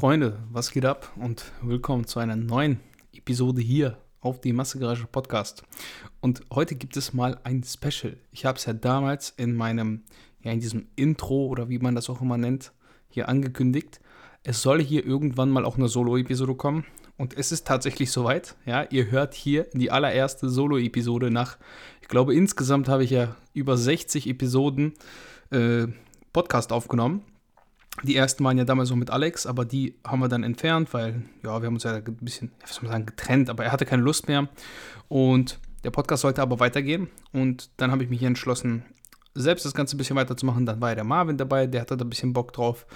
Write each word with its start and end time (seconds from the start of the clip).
Freunde, 0.00 0.38
was 0.50 0.70
geht 0.70 0.86
ab 0.86 1.12
und 1.16 1.52
willkommen 1.60 2.06
zu 2.06 2.20
einer 2.20 2.34
neuen 2.34 2.80
Episode 3.12 3.60
hier 3.60 3.98
auf 4.22 4.40
die 4.40 4.54
Massegarage 4.54 5.06
Podcast. 5.06 5.62
Und 6.22 6.40
heute 6.54 6.74
gibt 6.74 6.96
es 6.96 7.12
mal 7.12 7.38
ein 7.44 7.62
Special. 7.62 8.16
Ich 8.32 8.46
habe 8.46 8.56
es 8.56 8.64
ja 8.64 8.72
damals 8.72 9.28
in 9.36 9.54
meinem, 9.54 10.04
ja, 10.42 10.52
in 10.52 10.60
diesem 10.60 10.86
Intro 10.96 11.48
oder 11.48 11.68
wie 11.68 11.78
man 11.78 11.94
das 11.94 12.08
auch 12.08 12.22
immer 12.22 12.38
nennt, 12.38 12.72
hier 13.10 13.28
angekündigt. 13.28 14.00
Es 14.42 14.62
soll 14.62 14.80
hier 14.80 15.04
irgendwann 15.04 15.50
mal 15.50 15.66
auch 15.66 15.76
eine 15.76 15.88
Solo-Episode 15.88 16.54
kommen. 16.54 16.86
Und 17.18 17.36
es 17.36 17.52
ist 17.52 17.66
tatsächlich 17.66 18.10
soweit. 18.10 18.56
Ja, 18.64 18.84
ihr 18.84 19.10
hört 19.10 19.34
hier 19.34 19.66
die 19.74 19.90
allererste 19.90 20.48
Solo-Episode 20.48 21.30
nach, 21.30 21.58
ich 22.00 22.08
glaube, 22.08 22.34
insgesamt 22.34 22.88
habe 22.88 23.04
ich 23.04 23.10
ja 23.10 23.36
über 23.52 23.76
60 23.76 24.28
Episoden 24.28 24.94
äh, 25.50 25.88
Podcast 26.32 26.72
aufgenommen. 26.72 27.22
Die 28.02 28.16
ersten 28.16 28.42
waren 28.44 28.56
ja 28.56 28.64
damals 28.64 28.88
so 28.88 28.96
mit 28.96 29.10
Alex, 29.10 29.46
aber 29.46 29.64
die 29.64 29.96
haben 30.06 30.20
wir 30.20 30.28
dann 30.28 30.42
entfernt, 30.42 30.94
weil, 30.94 31.22
ja, 31.42 31.60
wir 31.60 31.66
haben 31.66 31.74
uns 31.74 31.84
ja 31.84 31.96
ein 31.96 32.16
bisschen, 32.20 32.50
was 32.60 32.74
soll 32.74 32.84
man 32.84 32.92
sagen, 32.92 33.06
getrennt, 33.06 33.50
aber 33.50 33.64
er 33.64 33.72
hatte 33.72 33.84
keine 33.84 34.02
Lust 34.02 34.26
mehr. 34.26 34.48
Und 35.08 35.58
der 35.84 35.90
Podcast 35.90 36.22
sollte 36.22 36.42
aber 36.42 36.60
weitergehen. 36.60 37.08
Und 37.32 37.70
dann 37.76 37.90
habe 37.90 38.02
ich 38.02 38.10
mich 38.10 38.22
entschlossen, 38.22 38.84
selbst 39.34 39.64
das 39.64 39.74
Ganze 39.74 39.96
ein 39.96 39.98
bisschen 39.98 40.16
weiterzumachen. 40.16 40.66
Dann 40.66 40.80
war 40.80 40.90
ja 40.90 40.94
der 40.94 41.04
Marvin 41.04 41.36
dabei, 41.36 41.66
der 41.66 41.82
hatte 41.82 41.96
da 41.96 42.04
ein 42.04 42.10
bisschen 42.10 42.32
Bock 42.32 42.52
drauf. 42.52 42.86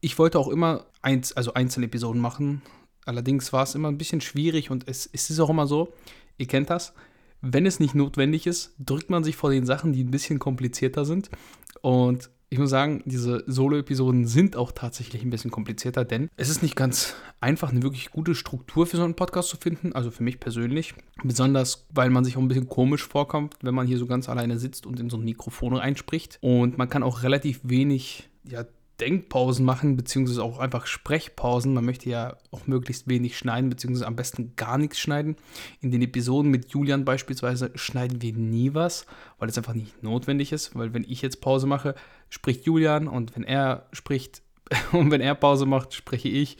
Ich 0.00 0.18
wollte 0.18 0.38
auch 0.38 0.48
immer 0.48 0.86
eins, 1.02 1.32
also 1.32 1.54
einzelne 1.54 1.86
Episoden 1.86 2.20
machen. 2.20 2.62
Allerdings 3.04 3.52
war 3.52 3.62
es 3.62 3.74
immer 3.74 3.88
ein 3.88 3.98
bisschen 3.98 4.20
schwierig 4.20 4.70
und 4.70 4.88
es, 4.88 5.08
es 5.12 5.30
ist 5.30 5.40
auch 5.40 5.50
immer 5.50 5.66
so, 5.66 5.92
ihr 6.38 6.46
kennt 6.46 6.70
das, 6.70 6.92
wenn 7.40 7.66
es 7.66 7.78
nicht 7.78 7.94
notwendig 7.94 8.46
ist, 8.46 8.74
drückt 8.78 9.10
man 9.10 9.22
sich 9.22 9.36
vor 9.36 9.50
den 9.50 9.66
Sachen, 9.66 9.92
die 9.92 10.02
ein 10.02 10.10
bisschen 10.10 10.38
komplizierter 10.38 11.04
sind. 11.04 11.30
Und 11.82 12.30
ich 12.56 12.60
muss 12.60 12.70
sagen, 12.70 13.02
diese 13.04 13.44
Solo-Episoden 13.46 14.26
sind 14.26 14.56
auch 14.56 14.72
tatsächlich 14.72 15.22
ein 15.22 15.28
bisschen 15.28 15.50
komplizierter, 15.50 16.06
denn 16.06 16.30
es 16.38 16.48
ist 16.48 16.62
nicht 16.62 16.74
ganz 16.74 17.14
einfach, 17.38 17.70
eine 17.70 17.82
wirklich 17.82 18.10
gute 18.10 18.34
Struktur 18.34 18.86
für 18.86 18.96
so 18.96 19.04
einen 19.04 19.12
Podcast 19.12 19.50
zu 19.50 19.58
finden. 19.58 19.92
Also 19.92 20.10
für 20.10 20.22
mich 20.22 20.40
persönlich. 20.40 20.94
Besonders, 21.22 21.86
weil 21.92 22.08
man 22.08 22.24
sich 22.24 22.38
auch 22.38 22.40
ein 22.40 22.48
bisschen 22.48 22.66
komisch 22.66 23.06
vorkommt, 23.06 23.56
wenn 23.60 23.74
man 23.74 23.86
hier 23.86 23.98
so 23.98 24.06
ganz 24.06 24.30
alleine 24.30 24.58
sitzt 24.58 24.86
und 24.86 24.98
in 24.98 25.10
so 25.10 25.18
ein 25.18 25.24
Mikrofon 25.24 25.76
reinspricht. 25.76 26.38
Und 26.40 26.78
man 26.78 26.88
kann 26.88 27.02
auch 27.02 27.22
relativ 27.22 27.60
wenig 27.62 28.30
ja, 28.44 28.64
Denkpausen 29.00 29.64
machen, 29.64 29.96
beziehungsweise 29.96 30.42
auch 30.42 30.58
einfach 30.58 30.86
Sprechpausen. 30.86 31.74
Man 31.74 31.84
möchte 31.84 32.08
ja 32.08 32.36
auch 32.50 32.66
möglichst 32.66 33.08
wenig 33.08 33.36
schneiden, 33.36 33.68
beziehungsweise 33.68 34.06
am 34.06 34.16
besten 34.16 34.54
gar 34.56 34.78
nichts 34.78 34.98
schneiden. 34.98 35.36
In 35.80 35.90
den 35.90 36.02
Episoden 36.02 36.50
mit 36.50 36.70
Julian 36.70 37.04
beispielsweise 37.04 37.70
schneiden 37.74 38.22
wir 38.22 38.32
nie 38.32 38.74
was, 38.74 39.06
weil 39.38 39.48
es 39.48 39.58
einfach 39.58 39.74
nicht 39.74 40.02
notwendig 40.02 40.52
ist. 40.52 40.74
Weil 40.74 40.94
wenn 40.94 41.04
ich 41.04 41.22
jetzt 41.22 41.40
Pause 41.40 41.66
mache, 41.66 41.94
spricht 42.30 42.64
Julian 42.64 43.08
und 43.08 43.36
wenn 43.36 43.44
er 43.44 43.86
spricht 43.92 44.42
und 44.92 45.10
wenn 45.10 45.20
er 45.20 45.34
Pause 45.34 45.66
macht, 45.66 45.94
spreche 45.94 46.28
ich. 46.28 46.56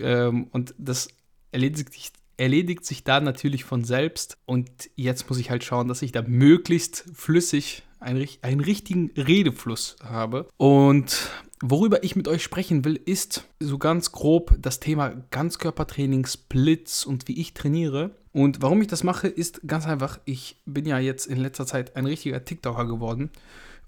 Ähm, 0.00 0.48
und 0.52 0.74
das 0.78 1.08
erledigt 1.50 1.92
sich, 1.92 2.12
erledigt 2.36 2.84
sich 2.84 3.04
da 3.04 3.20
natürlich 3.20 3.64
von 3.64 3.84
selbst. 3.84 4.38
Und 4.46 4.70
jetzt 4.94 5.28
muss 5.28 5.38
ich 5.38 5.50
halt 5.50 5.64
schauen, 5.64 5.88
dass 5.88 6.02
ich 6.02 6.12
da 6.12 6.22
möglichst 6.22 7.04
flüssig 7.14 7.82
einen, 8.00 8.28
einen 8.42 8.60
richtigen 8.60 9.10
Redefluss 9.16 9.96
habe. 10.02 10.48
Und 10.56 11.30
worüber 11.66 12.04
ich 12.04 12.14
mit 12.14 12.28
euch 12.28 12.42
sprechen 12.42 12.84
will, 12.84 13.00
ist 13.02 13.48
so 13.58 13.78
ganz 13.78 14.12
grob 14.12 14.54
das 14.58 14.80
Thema 14.80 15.14
Ganzkörpertraining, 15.30 16.26
Splits 16.26 17.06
und 17.06 17.26
wie 17.26 17.40
ich 17.40 17.54
trainiere. 17.54 18.10
Und 18.32 18.60
warum 18.60 18.82
ich 18.82 18.88
das 18.88 19.02
mache, 19.02 19.28
ist 19.28 19.66
ganz 19.66 19.86
einfach, 19.86 20.20
ich 20.26 20.60
bin 20.66 20.84
ja 20.84 20.98
jetzt 20.98 21.26
in 21.26 21.38
letzter 21.38 21.66
Zeit 21.66 21.96
ein 21.96 22.04
richtiger 22.04 22.44
TikToker 22.44 22.86
geworden 22.86 23.30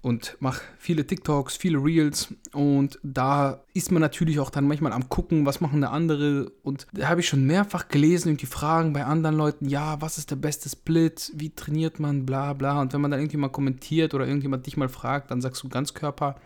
und 0.01 0.37
mache 0.39 0.61
viele 0.79 1.05
TikToks, 1.05 1.55
viele 1.55 1.77
Reels. 1.77 2.33
Und 2.51 2.97
da 3.03 3.61
ist 3.75 3.91
man 3.91 4.01
natürlich 4.01 4.39
auch 4.39 4.49
dann 4.49 4.67
manchmal 4.67 4.93
am 4.93 5.09
gucken, 5.09 5.45
was 5.45 5.61
machen 5.61 5.81
da 5.81 5.89
andere. 5.89 6.51
Und 6.63 6.87
da 6.93 7.09
habe 7.09 7.19
ich 7.19 7.27
schon 7.27 7.45
mehrfach 7.45 7.89
gelesen 7.89 8.31
und 8.31 8.41
die 8.41 8.47
Fragen 8.47 8.93
bei 8.93 9.05
anderen 9.05 9.35
Leuten, 9.35 9.69
ja, 9.69 10.01
was 10.01 10.17
ist 10.17 10.31
der 10.31 10.37
beste 10.37 10.67
Split, 10.67 11.31
wie 11.35 11.51
trainiert 11.51 11.99
man, 11.99 12.25
bla 12.25 12.53
bla. 12.53 12.81
Und 12.81 12.93
wenn 12.93 13.01
man 13.01 13.11
dann 13.11 13.19
irgendwie 13.19 13.37
mal 13.37 13.49
kommentiert 13.49 14.15
oder 14.15 14.25
irgendjemand 14.25 14.65
dich 14.65 14.77
mal 14.77 14.89
fragt, 14.89 15.29
dann 15.29 15.41
sagst 15.41 15.61
du 15.61 15.69
Ganzkörper 15.69 16.37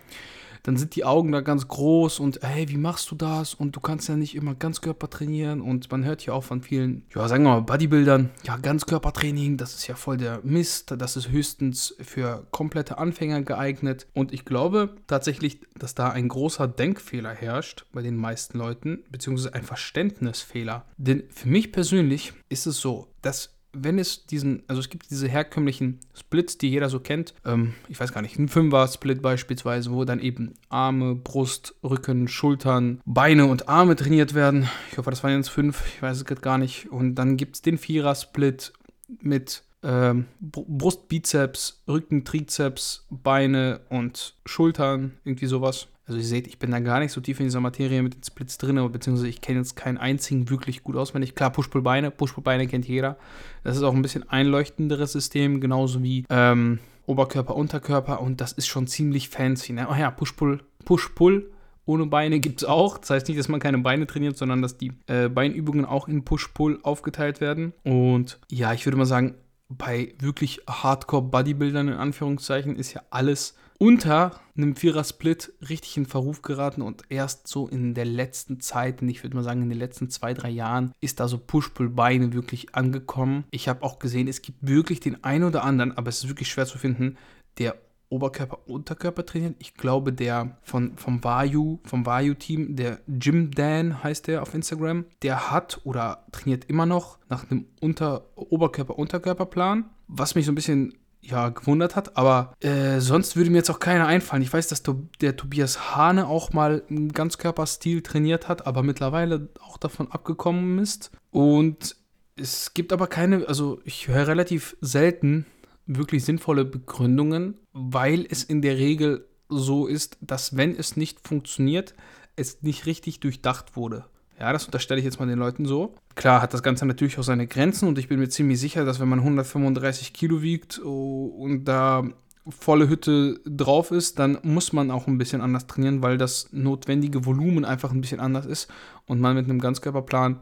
dann 0.63 0.77
sind 0.77 0.95
die 0.95 1.05
Augen 1.05 1.31
da 1.31 1.41
ganz 1.41 1.67
groß 1.67 2.19
und 2.19 2.39
hey, 2.41 2.69
wie 2.69 2.77
machst 2.77 3.09
du 3.11 3.15
das? 3.15 3.53
Und 3.53 3.75
du 3.75 3.79
kannst 3.79 4.09
ja 4.09 4.15
nicht 4.15 4.35
immer 4.35 4.55
Ganzkörper 4.55 5.09
trainieren 5.09 5.61
und 5.61 5.91
man 5.91 6.03
hört 6.03 6.25
ja 6.25 6.33
auch 6.33 6.43
von 6.43 6.61
vielen, 6.61 7.03
ja, 7.13 7.27
sagen 7.27 7.43
wir 7.43 7.55
mal, 7.55 7.61
Bodybuildern, 7.61 8.29
ja, 8.43 8.57
Ganzkörpertraining, 8.57 9.57
das 9.57 9.75
ist 9.75 9.87
ja 9.87 9.95
voll 9.95 10.17
der 10.17 10.41
Mist, 10.43 10.93
das 10.97 11.17
ist 11.17 11.29
höchstens 11.29 11.95
für 11.99 12.45
komplette 12.51 12.97
Anfänger 12.97 13.41
geeignet 13.41 14.07
und 14.13 14.33
ich 14.33 14.45
glaube 14.45 14.95
tatsächlich, 15.07 15.59
dass 15.77 15.95
da 15.95 16.09
ein 16.09 16.27
großer 16.27 16.67
Denkfehler 16.67 17.33
herrscht 17.33 17.85
bei 17.93 18.01
den 18.01 18.15
meisten 18.15 18.57
Leuten, 18.57 19.03
beziehungsweise 19.09 19.53
ein 19.53 19.63
Verständnisfehler. 19.63 20.85
Denn 20.97 21.23
für 21.29 21.47
mich 21.47 21.71
persönlich 21.71 22.33
ist 22.49 22.67
es 22.67 22.79
so, 22.79 23.07
dass 23.21 23.60
wenn 23.73 23.99
es 23.99 24.25
diesen, 24.25 24.63
also 24.67 24.79
es 24.79 24.89
gibt 24.89 25.09
diese 25.09 25.27
herkömmlichen 25.27 25.99
Splits, 26.13 26.57
die 26.57 26.69
jeder 26.69 26.89
so 26.89 26.99
kennt, 26.99 27.33
ähm, 27.45 27.73
ich 27.87 27.99
weiß 27.99 28.13
gar 28.13 28.21
nicht, 28.21 28.37
ein 28.37 28.49
Fünfer-Split 28.49 29.21
beispielsweise, 29.21 29.91
wo 29.91 30.03
dann 30.05 30.19
eben 30.19 30.53
Arme, 30.69 31.15
Brust, 31.15 31.75
Rücken, 31.83 32.27
Schultern, 32.27 33.01
Beine 33.05 33.45
und 33.45 33.69
Arme 33.69 33.95
trainiert 33.95 34.33
werden. 34.33 34.67
Ich 34.91 34.97
hoffe, 34.97 35.09
das 35.09 35.23
waren 35.23 35.35
jetzt 35.37 35.49
fünf, 35.49 35.83
ich 35.95 36.01
weiß 36.01 36.17
es 36.17 36.25
gerade 36.25 36.41
gar 36.41 36.57
nicht. 36.57 36.91
Und 36.91 37.15
dann 37.15 37.37
gibt 37.37 37.55
es 37.55 37.61
den 37.61 37.77
Vierer-Split 37.77 38.73
mit 39.21 39.63
ähm, 39.83 40.25
Brust, 40.39 41.07
Bizeps, 41.07 41.81
Rücken, 41.87 42.23
Trizeps, 42.23 43.05
Beine 43.09 43.81
und 43.89 44.35
Schultern, 44.45 45.13
irgendwie 45.23 45.47
sowas. 45.47 45.87
Also 46.07 46.19
ihr 46.19 46.25
seht, 46.25 46.47
ich 46.47 46.59
bin 46.59 46.71
da 46.71 46.79
gar 46.79 46.99
nicht 46.99 47.11
so 47.11 47.21
tief 47.21 47.39
in 47.39 47.45
dieser 47.45 47.59
Materie 47.59 48.01
mit 48.01 48.15
den 48.15 48.23
Splits 48.23 48.57
drin, 48.57 48.77
aber 48.77 48.89
beziehungsweise 48.89 49.29
ich 49.29 49.41
kenne 49.41 49.59
jetzt 49.59 49.75
keinen 49.75 49.97
einzigen 49.97 50.49
wirklich 50.49 50.83
gut 50.83 50.95
auswendig. 50.95 51.35
Klar, 51.35 51.51
Push-Pull-Beine, 51.51 52.11
Push-Pull-Beine 52.11 52.67
kennt 52.67 52.87
jeder. 52.87 53.17
Das 53.63 53.77
ist 53.77 53.83
auch 53.83 53.93
ein 53.93 54.01
bisschen 54.01 54.27
einleuchtenderes 54.27 55.11
System, 55.11 55.61
genauso 55.61 56.01
wie 56.01 56.25
ähm, 56.29 56.79
Oberkörper, 57.05 57.55
Unterkörper 57.55 58.21
und 58.21 58.41
das 58.41 58.51
ist 58.51 58.67
schon 58.67 58.87
ziemlich 58.87 59.29
fancy. 59.29 59.73
Ne? 59.73 59.87
Oh 59.89 59.95
ja, 59.95 60.11
Push-Pull, 60.11 60.61
Push-Pull 60.85 61.51
ohne 61.85 62.05
Beine 62.05 62.39
gibt 62.39 62.61
es 62.61 62.67
auch. 62.67 62.97
Das 62.97 63.09
heißt 63.09 63.27
nicht, 63.27 63.39
dass 63.39 63.47
man 63.47 63.59
keine 63.59 63.79
Beine 63.79 64.07
trainiert, 64.07 64.37
sondern 64.37 64.61
dass 64.61 64.77
die 64.77 64.93
äh, 65.07 65.29
Beinübungen 65.29 65.85
auch 65.85 66.07
in 66.07 66.23
Push-Pull 66.23 66.79
aufgeteilt 66.83 67.41
werden. 67.41 67.73
Und 67.83 68.39
ja, 68.49 68.73
ich 68.73 68.85
würde 68.85 68.97
mal 68.97 69.05
sagen, 69.05 69.35
bei 69.67 70.13
wirklich 70.19 70.61
Hardcore-Bodybuildern 70.69 71.87
in 71.87 71.93
Anführungszeichen 71.95 72.75
ist 72.75 72.93
ja 72.93 73.01
alles 73.09 73.55
unter 73.81 74.39
einem 74.55 74.75
Vierer-Split 74.75 75.53
richtig 75.67 75.97
in 75.97 76.05
Verruf 76.05 76.43
geraten 76.43 76.83
und 76.83 77.01
erst 77.09 77.47
so 77.47 77.67
in 77.67 77.95
der 77.95 78.05
letzten 78.05 78.59
Zeit, 78.59 79.01
ich 79.01 79.23
würde 79.23 79.35
mal 79.35 79.43
sagen 79.43 79.63
in 79.63 79.69
den 79.69 79.79
letzten 79.79 80.07
zwei, 80.11 80.35
drei 80.35 80.51
Jahren, 80.51 80.91
ist 81.01 81.19
da 81.19 81.27
so 81.27 81.39
Push-Pull-Beine 81.39 82.31
wirklich 82.31 82.75
angekommen. 82.75 83.43
Ich 83.49 83.67
habe 83.67 83.81
auch 83.81 83.97
gesehen, 83.97 84.27
es 84.27 84.43
gibt 84.43 84.59
wirklich 84.61 84.99
den 84.99 85.23
einen 85.23 85.45
oder 85.45 85.63
anderen, 85.63 85.97
aber 85.97 86.09
es 86.09 86.23
ist 86.23 86.29
wirklich 86.29 86.49
schwer 86.49 86.67
zu 86.67 86.77
finden, 86.77 87.17
der 87.57 87.75
Oberkörper, 88.09 88.67
Unterkörper 88.67 89.25
trainiert. 89.25 89.55
Ich 89.57 89.73
glaube, 89.73 90.13
der 90.13 90.57
von, 90.61 90.95
vom 90.97 91.23
Vayu, 91.23 91.79
vom 91.83 92.05
Vayu-Team, 92.05 92.75
der 92.75 92.99
Jim 93.07 93.49
Dan 93.49 94.03
heißt 94.03 94.27
der 94.27 94.43
auf 94.43 94.53
Instagram, 94.53 95.05
der 95.23 95.49
hat 95.49 95.81
oder 95.85 96.25
trainiert 96.31 96.65
immer 96.65 96.85
noch 96.85 97.17
nach 97.29 97.49
einem 97.49 97.65
Unter 97.79 98.27
Oberkörper-Unterkörper-Plan. 98.35 99.85
Was 100.07 100.35
mich 100.35 100.45
so 100.45 100.51
ein 100.51 100.55
bisschen 100.55 100.93
ja, 101.21 101.49
gewundert 101.49 101.95
hat. 101.95 102.17
Aber 102.17 102.53
äh, 102.59 102.99
sonst 102.99 103.35
würde 103.35 103.49
mir 103.49 103.57
jetzt 103.57 103.69
auch 103.69 103.79
keiner 103.79 104.07
einfallen. 104.07 104.41
Ich 104.41 104.51
weiß, 104.51 104.67
dass 104.67 104.83
der 105.21 105.37
Tobias 105.37 105.95
Hane 105.95 106.27
auch 106.27 106.51
mal 106.51 106.83
einen 106.89 107.11
Ganzkörperstil 107.11 108.01
trainiert 108.01 108.47
hat, 108.47 108.65
aber 108.67 108.83
mittlerweile 108.83 109.49
auch 109.59 109.77
davon 109.77 110.11
abgekommen 110.11 110.79
ist. 110.79 111.11
Und 111.29 111.95
es 112.35 112.73
gibt 112.73 112.91
aber 112.91 113.07
keine, 113.07 113.47
also 113.47 113.79
ich 113.85 114.07
höre 114.07 114.27
relativ 114.27 114.75
selten 114.81 115.45
wirklich 115.85 116.23
sinnvolle 116.23 116.65
Begründungen, 116.65 117.57
weil 117.73 118.25
es 118.29 118.43
in 118.43 118.61
der 118.61 118.77
Regel 118.77 119.27
so 119.49 119.87
ist, 119.87 120.17
dass 120.21 120.55
wenn 120.55 120.75
es 120.75 120.95
nicht 120.95 121.27
funktioniert, 121.27 121.93
es 122.35 122.61
nicht 122.61 122.85
richtig 122.85 123.19
durchdacht 123.19 123.75
wurde. 123.75 124.05
Ja, 124.41 124.51
das 124.51 124.65
unterstelle 124.65 124.97
ich 124.97 125.05
jetzt 125.05 125.19
mal 125.19 125.27
den 125.27 125.37
Leuten 125.37 125.67
so. 125.67 125.93
Klar 126.15 126.41
hat 126.41 126.51
das 126.51 126.63
Ganze 126.63 126.87
natürlich 126.87 127.19
auch 127.19 127.23
seine 127.23 127.45
Grenzen 127.45 127.87
und 127.87 127.99
ich 127.99 128.07
bin 128.07 128.19
mir 128.19 128.27
ziemlich 128.27 128.59
sicher, 128.59 128.85
dass 128.85 128.99
wenn 128.99 129.07
man 129.07 129.19
135 129.19 130.13
Kilo 130.13 130.41
wiegt 130.41 130.83
oh, 130.83 131.27
und 131.27 131.65
da 131.65 132.09
volle 132.49 132.89
Hütte 132.89 133.39
drauf 133.45 133.91
ist, 133.91 134.17
dann 134.17 134.39
muss 134.41 134.73
man 134.73 134.89
auch 134.89 135.05
ein 135.05 135.19
bisschen 135.19 135.41
anders 135.41 135.67
trainieren, 135.67 136.01
weil 136.01 136.17
das 136.17 136.51
notwendige 136.51 137.23
Volumen 137.23 137.65
einfach 137.65 137.91
ein 137.91 138.01
bisschen 138.01 138.19
anders 138.19 138.47
ist 138.47 138.67
und 139.05 139.19
man 139.19 139.35
mit 139.35 139.45
einem 139.45 139.61
Ganzkörperplan 139.61 140.41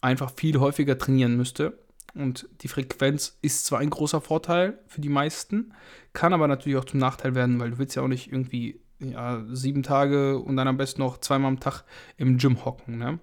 einfach 0.00 0.30
viel 0.30 0.60
häufiger 0.60 0.96
trainieren 0.96 1.36
müsste. 1.36 1.76
Und 2.14 2.48
die 2.60 2.68
Frequenz 2.68 3.36
ist 3.42 3.66
zwar 3.66 3.80
ein 3.80 3.90
großer 3.90 4.20
Vorteil 4.20 4.78
für 4.86 5.00
die 5.00 5.08
meisten, 5.08 5.72
kann 6.12 6.32
aber 6.32 6.46
natürlich 6.46 6.78
auch 6.78 6.84
zum 6.84 7.00
Nachteil 7.00 7.34
werden, 7.34 7.58
weil 7.58 7.72
du 7.72 7.78
willst 7.78 7.96
ja 7.96 8.02
auch 8.02 8.08
nicht 8.08 8.30
irgendwie 8.30 8.79
ja, 9.00 9.42
sieben 9.50 9.82
Tage 9.82 10.38
und 10.38 10.56
dann 10.56 10.68
am 10.68 10.76
besten 10.76 11.00
noch 11.00 11.18
zweimal 11.18 11.50
am 11.50 11.60
Tag 11.60 11.84
im 12.16 12.38
Gym 12.38 12.64
hocken. 12.64 12.98
Ne? 12.98 13.18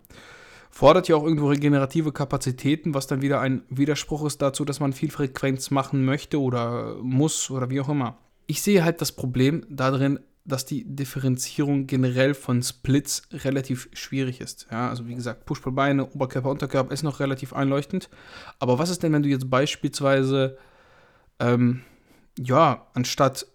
Fordert 0.69 1.07
ja 1.07 1.15
auch 1.15 1.23
irgendwo 1.23 1.49
regenerative 1.49 2.11
Kapazitäten, 2.11 2.93
was 2.93 3.07
dann 3.07 3.21
wieder 3.21 3.41
ein 3.41 3.63
Widerspruch 3.69 4.25
ist 4.25 4.41
dazu, 4.41 4.65
dass 4.65 4.79
man 4.79 4.93
viel 4.93 5.11
Frequenz 5.11 5.71
machen 5.71 6.05
möchte 6.05 6.41
oder 6.41 6.95
muss 7.01 7.49
oder 7.49 7.69
wie 7.69 7.81
auch 7.81 7.89
immer. 7.89 8.17
Ich 8.45 8.61
sehe 8.61 8.83
halt 8.83 9.01
das 9.01 9.11
Problem 9.11 9.65
darin, 9.69 10.19
dass 10.45 10.65
die 10.65 10.85
Differenzierung 10.85 11.87
generell 11.87 12.33
von 12.33 12.63
Splits 12.63 13.23
relativ 13.31 13.89
schwierig 13.91 14.39
ist. 14.39 14.67
Ja, 14.71 14.89
also 14.89 15.07
wie 15.07 15.15
gesagt, 15.15 15.45
Push-Pull-Beine, 15.45 16.09
Oberkörper, 16.13 16.49
Unterkörper 16.49 16.93
ist 16.93 17.03
noch 17.03 17.19
relativ 17.19 17.53
einleuchtend. 17.53 18.09
Aber 18.59 18.79
was 18.79 18.89
ist 18.89 19.03
denn, 19.03 19.11
wenn 19.11 19.23
du 19.23 19.29
jetzt 19.29 19.49
beispielsweise, 19.49 20.57
ähm, 21.39 21.81
ja, 22.39 22.87
anstatt 22.93 23.47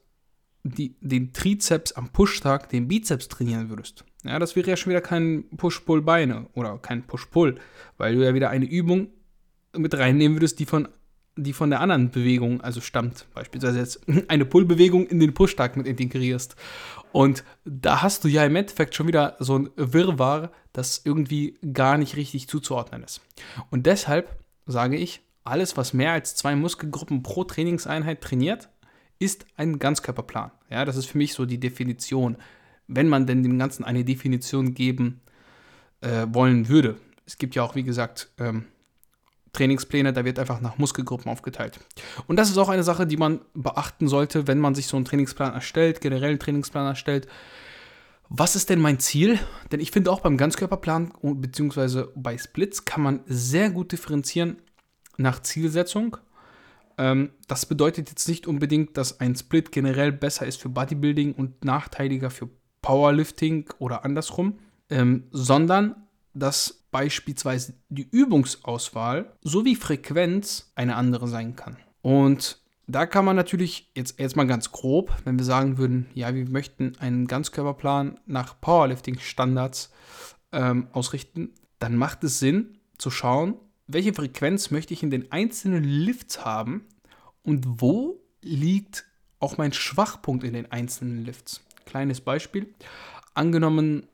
die, 0.65 0.95
den 1.01 1.33
Trizeps 1.33 1.93
am 1.93 2.11
Pushtag 2.11 2.69
den 2.69 2.89
Bizeps 2.89 3.29
trainieren 3.29 3.69
würdest? 3.69 4.05
Ja, 4.25 4.39
das 4.39 4.55
wäre 4.55 4.69
ja 4.69 4.77
schon 4.77 4.91
wieder 4.91 5.01
kein 5.01 5.45
Push-Pull-Beine 5.57 6.47
oder 6.55 6.79
kein 6.79 7.03
Push-Pull, 7.03 7.59
weil 7.99 8.15
du 8.15 8.25
ja 8.25 8.35
wieder 8.35 8.51
eine 8.51 8.67
Übung 8.67 9.09
mit 9.77 9.97
reinnehmen 9.97 10.37
würdest, 10.37 10.59
die 10.59 10.67
von 10.67 10.89
die 11.37 11.53
von 11.53 11.71
der 11.71 11.81
anderen 11.81 12.11
Bewegung 12.11 12.61
also 12.61 12.81
stammt. 12.81 13.27
Beispielsweise 13.35 13.79
jetzt 13.79 14.01
eine 14.29 14.45
Pull-Bewegung 14.45 15.07
in 15.07 15.21
den 15.21 15.35
Push-Tag 15.35 15.77
mit 15.77 15.87
integrierst. 15.87 16.57
Und 17.13 17.45
da 17.65 18.03
hast 18.03 18.25
du 18.25 18.29
ja 18.29 18.45
im 18.45 18.57
Endeffekt 18.57 18.95
schon 18.95 19.07
wieder 19.07 19.37
so 19.39 19.59
ein 19.59 19.71
Wirrwarr, 19.77 20.51
das 20.73 21.03
irgendwie 21.05 21.59
gar 21.73 21.99
nicht 21.99 22.17
richtig 22.17 22.49
zuzuordnen 22.49 23.03
ist. 23.03 23.21
Und 23.71 23.87
deshalb 23.87 24.39
sage 24.67 24.97
ich, 24.97 25.21
alles, 25.45 25.77
was 25.77 25.93
mehr 25.93 26.13
als 26.13 26.37
zwei 26.37 26.55
Muskelgruppen 26.55 27.23
pro 27.23 27.45
Trainingseinheit 27.45 28.21
trainiert, 28.21 28.69
ist 29.23 29.47
ein 29.57 29.79
Ganzkörperplan. 29.79 30.51
Ja, 30.71 30.85
das 30.85 30.97
ist 30.97 31.07
für 31.07 31.19
mich 31.19 31.35
so 31.35 31.47
die 31.47 31.61
Definition, 31.61 32.37
wenn 32.89 33.09
man 33.09 33.27
denn 33.27 33.43
dem 33.43 33.59
Ganzen 33.59 33.85
eine 33.85 34.05
Definition 34.05 34.75
geben 34.75 35.21
äh, 36.01 36.27
wollen 36.31 36.69
würde. 36.69 36.97
Es 37.25 37.39
gibt 37.39 37.55
ja 37.55 37.63
auch, 37.63 37.75
wie 37.75 37.85
gesagt, 37.85 38.31
ähm, 38.39 38.65
Trainingspläne, 39.53 40.13
da 40.13 40.25
wird 40.25 40.39
einfach 40.39 40.61
nach 40.61 40.79
Muskelgruppen 40.79 41.31
aufgeteilt. 41.31 41.79
Und 42.27 42.37
das 42.37 42.51
ist 42.51 42.59
auch 42.59 42.69
eine 42.69 42.83
Sache, 42.83 43.07
die 43.07 43.19
man 43.19 43.41
beachten 43.55 44.09
sollte, 44.09 44.47
wenn 44.47 44.59
man 44.59 44.75
sich 44.75 44.87
so 44.87 44.97
einen 44.97 45.05
Trainingsplan 45.05 45.53
erstellt, 45.53 46.01
generell 46.01 46.31
einen 46.31 46.39
Trainingsplan 46.39 46.87
erstellt. 46.87 47.29
Was 48.29 48.57
ist 48.57 48.71
denn 48.71 48.81
mein 48.81 48.99
Ziel? 48.99 49.39
Denn 49.71 49.81
ich 49.81 49.91
finde 49.91 50.11
auch 50.11 50.21
beim 50.21 50.39
Ganzkörperplan 50.39 51.13
bzw. 51.23 52.07
bei 52.15 52.39
Splits 52.39 52.87
kann 52.87 53.03
man 53.03 53.21
sehr 53.27 53.69
gut 53.69 53.93
differenzieren 53.93 54.57
nach 55.19 55.43
Zielsetzung. 55.43 56.17
Ähm, 57.03 57.31
das 57.49 57.67
bedeutet 57.67 58.11
jetzt 58.11 58.29
nicht 58.29 58.47
unbedingt, 58.47 58.97
dass 58.97 59.19
ein 59.19 59.35
Split 59.35 59.73
generell 59.73 60.13
besser 60.13 60.47
ist 60.47 60.61
für 60.61 60.69
Bodybuilding 60.69 61.33
und 61.33 61.65
nachteiliger 61.65 62.31
für 62.31 62.49
Powerlifting 62.81 63.69
oder 63.79 64.05
andersrum, 64.05 64.61
ähm, 64.89 65.25
sondern 65.33 65.97
dass 66.33 66.85
beispielsweise 66.93 67.75
die 67.89 68.09
Übungsauswahl 68.09 69.33
sowie 69.43 69.75
Frequenz 69.75 70.71
eine 70.77 70.95
andere 70.95 71.27
sein 71.27 71.57
kann. 71.57 71.77
Und 72.03 72.63
da 72.87 73.07
kann 73.07 73.25
man 73.25 73.35
natürlich 73.35 73.91
jetzt, 73.97 74.21
jetzt 74.21 74.37
mal 74.37 74.47
ganz 74.47 74.71
grob, 74.71 75.13
wenn 75.25 75.39
wir 75.39 75.45
sagen 75.45 75.79
würden, 75.79 76.07
ja, 76.15 76.33
wir 76.35 76.49
möchten 76.49 76.97
einen 77.01 77.27
Ganzkörperplan 77.27 78.21
nach 78.27 78.61
Powerlifting-Standards 78.61 79.91
ähm, 80.53 80.87
ausrichten, 80.93 81.51
dann 81.81 81.97
macht 81.97 82.23
es 82.23 82.39
Sinn 82.39 82.79
zu 82.97 83.11
schauen, 83.11 83.57
welche 83.93 84.15
Frequenz 84.15 84.71
möchte 84.71 84.95
ich 84.95 85.03
in 85.03 85.11
den 85.11 85.31
einzelnen 85.33 85.85
Lifts 85.85 86.45
haben 86.45 86.87
und 87.43 87.65
wo 87.81 88.21
liegt 88.43 89.05
auch 89.39 89.59
mein 89.59 89.73
Schwachpunkt 89.73 90.45
in 90.45 90.53
den 90.55 90.71
einzelnen 90.71 91.25
Lifts. 91.25 91.63
Kleines 91.85 92.21
Beispiel. 92.21 92.73
Angenommen, 93.35 94.07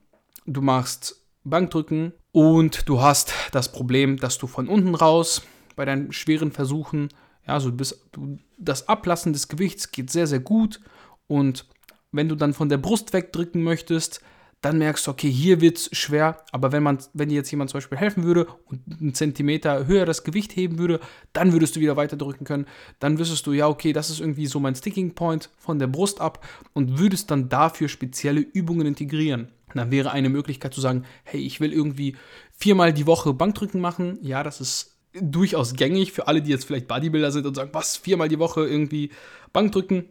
du 0.47 0.63
machst 0.63 1.23
Bankdrücken 1.45 2.13
und 2.33 2.89
du 2.89 3.01
hast 3.01 3.33
das 3.53 3.73
Problem, 3.73 4.17
dass 4.17 4.39
du 4.39 4.47
von 4.47 4.69
unten 4.69 4.95
raus 4.95 5.43
bei 5.77 5.85
deinen 5.85 6.13
schweren 6.13 6.53
Versuchen, 6.53 7.09
ja, 7.47 7.59
du 7.59 7.73
bist, 7.73 8.11
das 8.59 8.89
Ablassen 8.89 9.33
des 9.33 9.49
Gewichts 9.49 9.91
geht 9.91 10.11
sehr, 10.11 10.27
sehr 10.27 10.41
gut 10.41 10.81
und 11.27 11.67
wenn 12.11 12.29
du 12.29 12.35
dann 12.35 12.55
von 12.55 12.69
der 12.69 12.79
Brust 12.79 13.13
wegdrücken 13.13 13.63
möchtest, 13.63 14.23
dann 14.61 14.79
merkst 14.79 15.07
du, 15.07 15.13
okay, 15.13 15.31
hier 15.31 15.61
wird 15.61 15.77
es 15.77 15.97
schwer, 15.97 16.45
aber 16.51 16.73
wenn 16.73 16.83
man, 16.83 16.99
wenn 17.15 17.29
dir 17.29 17.37
jetzt 17.37 17.51
jemand 17.51 17.71
zum 17.71 17.79
Beispiel 17.79 17.99
helfen 17.99 18.25
würde 18.25 18.49
und 18.65 18.81
einen 19.01 19.15
Zentimeter 19.15 19.87
höher 19.87 20.05
das 20.05 20.25
Gewicht 20.25 20.57
heben 20.57 20.79
würde, 20.79 20.99
dann 21.33 21.53
würdest 21.53 21.77
du 21.77 21.81
wieder 21.81 21.97
weiter 21.97 22.17
drücken 22.17 22.45
können. 22.45 22.67
Dann 22.99 23.19
wüsstest 23.19 23.47
du, 23.47 23.53
ja, 23.53 23.69
okay, 23.69 23.93
das 23.93 24.11
ist 24.11 24.21
irgendwie 24.21 24.47
so 24.47 24.59
mein 24.59 24.75
Sticking 24.75 25.15
Point 25.15 25.51
von 25.59 25.79
der 25.79 25.87
Brust 25.87 26.21
ab 26.21 26.45
und 26.73 26.99
würdest 26.99 27.31
dann 27.31 27.49
dafür 27.49 27.89
spezielle 27.89 28.41
Übungen 28.41 28.87
integrieren. 28.87 29.49
Dann 29.75 29.91
wäre 29.91 30.11
eine 30.11 30.29
Möglichkeit 30.29 30.75
zu 30.75 30.81
sagen, 30.81 31.05
hey, 31.25 31.41
ich 31.41 31.61
will 31.61 31.73
irgendwie 31.73 32.17
viermal 32.57 32.93
die 32.93 33.07
Woche 33.07 33.35
Bankdrücken 33.35 33.81
machen. 33.81 34.19
Ja, 34.23 34.43
das 34.43 34.61
ist 34.61 34.97
durchaus 35.13 35.75
gängig 35.75 36.13
für 36.13 36.27
alle, 36.27 36.43
die 36.43 36.51
jetzt 36.51 36.65
vielleicht 36.65 36.89
Bodybuilder 36.89 37.31
sind 37.31 37.47
und 37.47 37.55
sagen, 37.55 37.71
was, 37.73 37.97
viermal 37.97 38.29
die 38.29 38.39
Woche 38.39 38.67
irgendwie 38.67 39.11
Bankdrücken. 39.53 40.07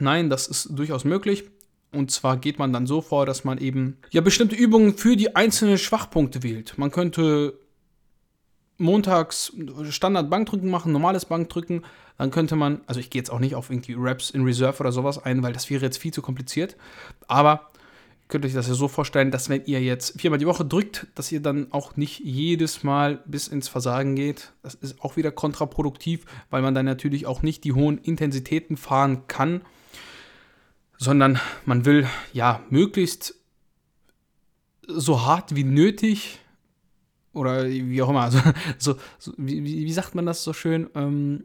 Nein, 0.00 0.28
das 0.28 0.48
ist 0.48 0.68
durchaus 0.70 1.04
möglich. 1.04 1.44
Und 1.94 2.10
zwar 2.10 2.36
geht 2.36 2.58
man 2.58 2.72
dann 2.72 2.86
so 2.86 3.00
vor, 3.00 3.26
dass 3.26 3.44
man 3.44 3.58
eben 3.58 3.98
ja 4.10 4.20
bestimmte 4.20 4.56
Übungen 4.56 4.96
für 4.96 5.16
die 5.16 5.36
einzelnen 5.36 5.78
Schwachpunkte 5.78 6.42
wählt. 6.42 6.76
Man 6.76 6.90
könnte 6.90 7.58
montags 8.78 9.52
Standard 9.90 10.30
Bankdrücken 10.30 10.70
machen, 10.70 10.92
normales 10.92 11.24
Bankdrücken. 11.24 11.84
Dann 12.18 12.30
könnte 12.30 12.56
man, 12.56 12.80
also 12.86 13.00
ich 13.00 13.10
gehe 13.10 13.20
jetzt 13.20 13.30
auch 13.30 13.40
nicht 13.40 13.54
auf 13.54 13.70
irgendwie 13.70 13.94
Raps 13.96 14.30
in 14.30 14.44
Reserve 14.44 14.80
oder 14.80 14.92
sowas 14.92 15.22
ein, 15.24 15.42
weil 15.42 15.52
das 15.52 15.70
wäre 15.70 15.84
jetzt 15.84 15.98
viel 15.98 16.12
zu 16.12 16.22
kompliziert. 16.22 16.76
Aber 17.26 17.70
könnt 18.28 18.44
ihr 18.44 18.48
euch 18.48 18.54
das 18.54 18.68
ja 18.68 18.74
so 18.74 18.88
vorstellen, 18.88 19.30
dass 19.30 19.48
wenn 19.48 19.64
ihr 19.66 19.80
jetzt 19.80 20.20
viermal 20.20 20.38
die 20.38 20.46
Woche 20.46 20.64
drückt, 20.64 21.06
dass 21.14 21.30
ihr 21.30 21.40
dann 21.40 21.68
auch 21.72 21.96
nicht 21.96 22.20
jedes 22.20 22.82
Mal 22.82 23.20
bis 23.26 23.48
ins 23.48 23.68
Versagen 23.68 24.16
geht. 24.16 24.52
Das 24.62 24.74
ist 24.74 25.00
auch 25.02 25.16
wieder 25.16 25.30
kontraproduktiv, 25.30 26.24
weil 26.50 26.62
man 26.62 26.74
dann 26.74 26.86
natürlich 26.86 27.26
auch 27.26 27.42
nicht 27.42 27.64
die 27.64 27.72
hohen 27.72 27.98
Intensitäten 27.98 28.76
fahren 28.76 29.26
kann, 29.28 29.62
sondern 30.98 31.40
man 31.64 31.84
will 31.84 32.06
ja 32.32 32.60
möglichst 32.70 33.34
so 34.86 35.24
hart 35.24 35.54
wie 35.54 35.64
nötig 35.64 36.38
oder 37.32 37.66
wie 37.66 38.00
auch 38.02 38.10
immer, 38.10 38.22
also, 38.22 38.40
so, 38.78 38.96
so 39.18 39.32
wie, 39.36 39.64
wie, 39.64 39.92
sagt 39.92 40.14
man 40.14 40.26
das 40.26 40.44
so 40.44 40.52
schön? 40.52 40.88
Ähm, 40.94 41.44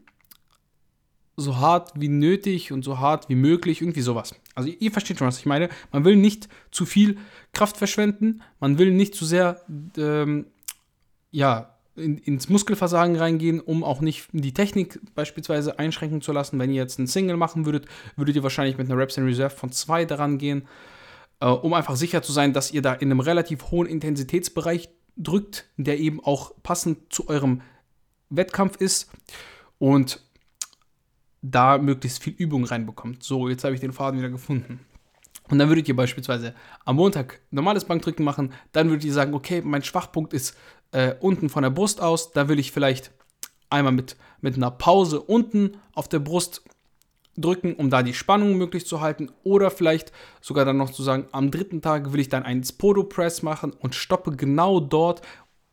so 1.36 1.58
hart 1.58 1.92
wie 1.96 2.10
nötig 2.10 2.72
und 2.72 2.84
so 2.84 3.00
hart 3.00 3.30
wie 3.30 3.36
möglich, 3.36 3.82
irgendwie 3.82 4.02
sowas. 4.02 4.36
Also 4.56 4.70
ihr 4.70 4.92
versteht 4.92 5.18
schon, 5.18 5.28
was 5.28 5.40
ich 5.40 5.46
meine. 5.46 5.70
Man 5.92 6.04
will 6.04 6.18
nicht 6.18 6.50
zu 6.70 6.86
viel 6.86 7.18
Kraft 7.54 7.78
verschwenden, 7.78 8.42
man 8.60 8.78
will 8.78 8.92
nicht 8.92 9.16
zu 9.16 9.26
sehr 9.26 9.62
ähm, 9.98 10.48
ja, 11.32 11.76
in, 12.00 12.18
ins 12.18 12.50
Muskelversagen 12.50 13.16
reingehen, 13.16 13.60
um 13.60 13.84
auch 13.84 14.02
nicht 14.02 14.28
die 14.32 14.54
Technik 14.54 15.00
beispielsweise 15.16 15.80
einschränken 15.80 16.22
zu 16.22 16.32
lassen. 16.32 16.60
Wenn 16.60 16.72
ihr 16.72 16.82
jetzt 16.82 17.00
einen 17.00 17.08
Single 17.08 17.38
machen 17.38 17.66
würdet, 17.66 17.86
würdet 18.16 18.36
ihr 18.36 18.44
wahrscheinlich 18.44 18.78
mit 18.78 18.90
einer 18.90 19.00
Reps 19.00 19.18
in 19.18 19.26
Reserve 19.26 19.56
von 19.56 19.72
2 19.72 20.06
daran 20.06 20.38
gehen, 20.38 20.68
äh, 21.40 21.48
um 21.48 21.74
einfach 21.74 21.96
sicher 21.96 22.22
zu 22.22 22.32
sein, 22.32 22.54
dass 22.54 22.72
ihr 22.72 22.82
da 22.82 22.94
in 22.94 23.12
einem 23.12 23.20
relativ 23.20 23.72
hohen 23.72 23.88
Intensitätsbereich 23.88 24.90
drückt, 25.18 25.66
der 25.78 26.00
eben 26.00 26.24
auch 26.24 26.54
passend 26.64 27.14
zu 27.14 27.30
eurem 27.30 27.62
Wettkampf 28.30 28.78
ist. 28.78 29.12
Und 29.78 30.22
da 31.42 31.78
möglichst 31.78 32.22
viel 32.22 32.34
Übung 32.34 32.66
reinbekommt. 32.66 33.24
So, 33.24 33.50
jetzt 33.50 33.64
habe 33.64 33.74
ich 33.74 33.82
den 33.82 33.94
Faden 33.94 34.20
wieder 34.20 34.30
gefunden. 34.30 34.80
Und 35.50 35.58
dann 35.60 35.68
würdet 35.68 35.88
ihr 35.88 35.96
beispielsweise 35.96 36.54
am 36.86 36.98
Montag 36.98 37.42
normales 37.52 37.86
Bankdrücken 37.86 38.24
machen. 38.24 38.54
Dann 38.72 38.90
würdet 38.90 39.06
ihr 39.06 39.14
sagen, 39.14 39.34
okay, 39.34 39.62
mein 39.64 39.84
Schwachpunkt 39.84 40.34
ist 40.34 40.56
äh, 40.92 41.16
unten 41.20 41.50
von 41.50 41.64
der 41.64 41.72
Brust 41.72 42.02
aus. 42.02 42.32
Da 42.32 42.48
will 42.48 42.60
ich 42.60 42.72
vielleicht 42.72 43.12
einmal 43.70 43.94
mit, 43.94 44.16
mit 44.42 44.56
einer 44.56 44.72
Pause 44.72 45.22
unten 45.22 45.78
auf 45.94 46.08
der 46.08 46.20
Brust 46.20 46.64
drücken, 47.36 47.74
um 47.76 47.90
da 47.90 48.04
die 48.04 48.14
Spannung 48.14 48.58
möglich 48.58 48.86
zu 48.86 49.02
halten. 49.02 49.32
Oder 49.44 49.72
vielleicht 49.72 50.12
sogar 50.42 50.66
dann 50.66 50.78
noch 50.78 50.92
zu 50.92 51.04
sagen, 51.04 51.28
am 51.32 51.52
dritten 51.52 51.82
Tag 51.82 52.14
will 52.14 52.20
ich 52.20 52.30
dann 52.30 52.44
einen 52.44 52.64
Spodо 52.64 53.04
Press 53.04 53.42
machen 53.42 53.74
und 53.74 53.96
stoppe 53.96 54.36
genau 54.36 54.80
dort. 54.80 55.22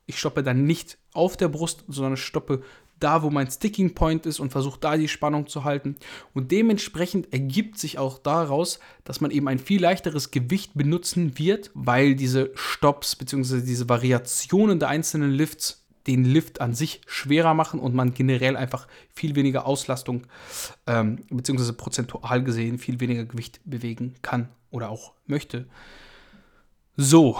Ich 0.06 0.18
stoppe 0.18 0.42
dann 0.42 0.64
nicht 0.64 0.98
auf 1.12 1.36
der 1.36 1.48
Brust, 1.48 1.84
sondern 1.88 2.16
stoppe 2.16 2.62
da, 3.00 3.22
wo 3.22 3.30
mein 3.30 3.50
Sticking 3.50 3.94
Point 3.94 4.26
ist 4.26 4.40
und 4.40 4.50
versucht 4.50 4.84
da 4.84 4.96
die 4.96 5.08
Spannung 5.08 5.46
zu 5.46 5.64
halten. 5.64 5.96
Und 6.34 6.50
dementsprechend 6.50 7.32
ergibt 7.32 7.78
sich 7.78 7.98
auch 7.98 8.18
daraus, 8.18 8.80
dass 9.04 9.20
man 9.20 9.30
eben 9.30 9.48
ein 9.48 9.58
viel 9.58 9.80
leichteres 9.80 10.30
Gewicht 10.30 10.72
benutzen 10.74 11.38
wird, 11.38 11.70
weil 11.74 12.14
diese 12.14 12.50
Stops 12.54 13.16
bzw. 13.16 13.60
diese 13.60 13.88
Variationen 13.88 14.78
der 14.78 14.88
einzelnen 14.88 15.30
Lifts 15.30 15.86
den 16.06 16.24
Lift 16.24 16.60
an 16.60 16.74
sich 16.74 17.00
schwerer 17.06 17.54
machen 17.54 17.80
und 17.80 17.94
man 17.94 18.14
generell 18.14 18.56
einfach 18.56 18.86
viel 19.12 19.34
weniger 19.34 19.66
Auslastung 19.66 20.26
ähm, 20.86 21.18
bzw. 21.30 21.72
prozentual 21.72 22.44
gesehen 22.44 22.78
viel 22.78 23.00
weniger 23.00 23.24
Gewicht 23.24 23.60
bewegen 23.64 24.14
kann 24.22 24.48
oder 24.70 24.90
auch 24.90 25.14
möchte. 25.26 25.66
So, 26.96 27.36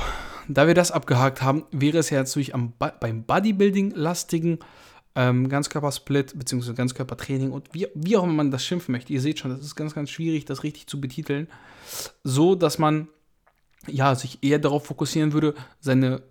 da 0.48 0.66
wir 0.66 0.74
das 0.74 0.90
abgehakt 0.90 1.42
haben, 1.42 1.64
wäre 1.70 1.98
es 1.98 2.10
ja 2.10 2.18
natürlich 2.18 2.54
am, 2.54 2.74
beim 2.78 3.24
Bodybuilding-lastigen 3.24 4.58
ähm, 5.16 5.48
Ganzkörpersplit 5.48 6.38
bzw. 6.38 6.74
Ganzkörpertraining 6.74 7.50
und 7.50 7.72
wie, 7.72 7.88
wie 7.94 8.16
auch 8.16 8.24
immer 8.24 8.34
man 8.34 8.50
das 8.50 8.64
schimpfen 8.64 8.92
möchte. 8.92 9.12
Ihr 9.12 9.20
seht 9.20 9.38
schon, 9.38 9.50
das 9.50 9.60
ist 9.60 9.74
ganz, 9.74 9.94
ganz 9.94 10.10
schwierig, 10.10 10.44
das 10.44 10.62
richtig 10.62 10.86
zu 10.86 11.00
betiteln. 11.00 11.48
So, 12.22 12.54
dass 12.54 12.78
man 12.78 13.08
ja, 13.88 14.14
sich 14.14 14.38
eher 14.42 14.58
darauf 14.58 14.86
fokussieren 14.86 15.32
würde, 15.32 15.54
seine, 15.80 16.22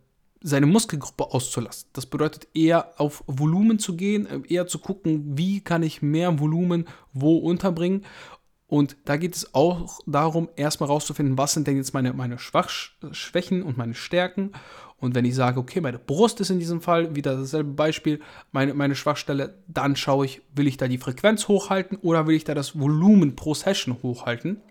seine 0.42 0.66
Muskelgruppe 0.66 1.26
auszulassen. 1.34 1.90
Das 1.94 2.06
bedeutet 2.06 2.48
eher 2.54 3.00
auf 3.00 3.24
Volumen 3.28 3.80
zu 3.80 3.96
gehen, 3.96 4.28
äh, 4.28 4.42
eher 4.48 4.68
zu 4.68 4.80
gucken, 4.80 5.38
wie 5.38 5.62
kann 5.62 5.84
ich 5.84 6.02
mehr 6.02 6.40
Volumen 6.40 6.86
wo 7.14 7.38
unterbringen 7.38 8.06
Und 8.68 8.98
da 9.06 9.18
geht 9.18 9.36
es 9.36 9.54
auch 9.54 10.00
darum, 10.06 10.50
erstmal 10.56 10.90
rauszufinden, 10.90 11.38
was 11.38 11.54
sind 11.54 11.68
denn 11.68 11.78
jetzt 11.78 11.94
meine, 11.94 12.14
meine 12.14 12.40
Schwachschwächen 12.40 13.64
und 13.64 13.78
meine 13.78 13.94
Stärken. 13.94 14.52
Und 14.98 15.14
wenn 15.14 15.26
ich 15.26 15.36
sage, 15.36 15.60
okay, 15.60 15.82
meine 15.82 16.00
Brust 16.00 16.40
ist 16.40 16.50
in 16.50 16.60
diesem 16.60 16.82
Fall 16.82 17.16
wieder 17.16 17.36
dasselbe 17.36 17.72
Beispiel, 17.72 18.22
meine, 18.52 18.74
meine 18.74 18.96
Schwachstelle, 18.96 19.56
dann 19.68 19.96
schaue 19.96 20.26
ich, 20.26 20.42
will 20.54 20.68
ich 20.68 20.78
da 20.78 20.88
die 20.88 20.98
Frequenz 20.98 21.48
hochhalten 21.48 21.98
oder 21.98 22.28
will 22.28 22.36
ich 22.36 22.46
da 22.46 22.54
das 22.54 22.80
Volumen 22.80 23.36
pro 23.36 23.54
Session 23.54 23.98
hochhalten. 24.02 24.62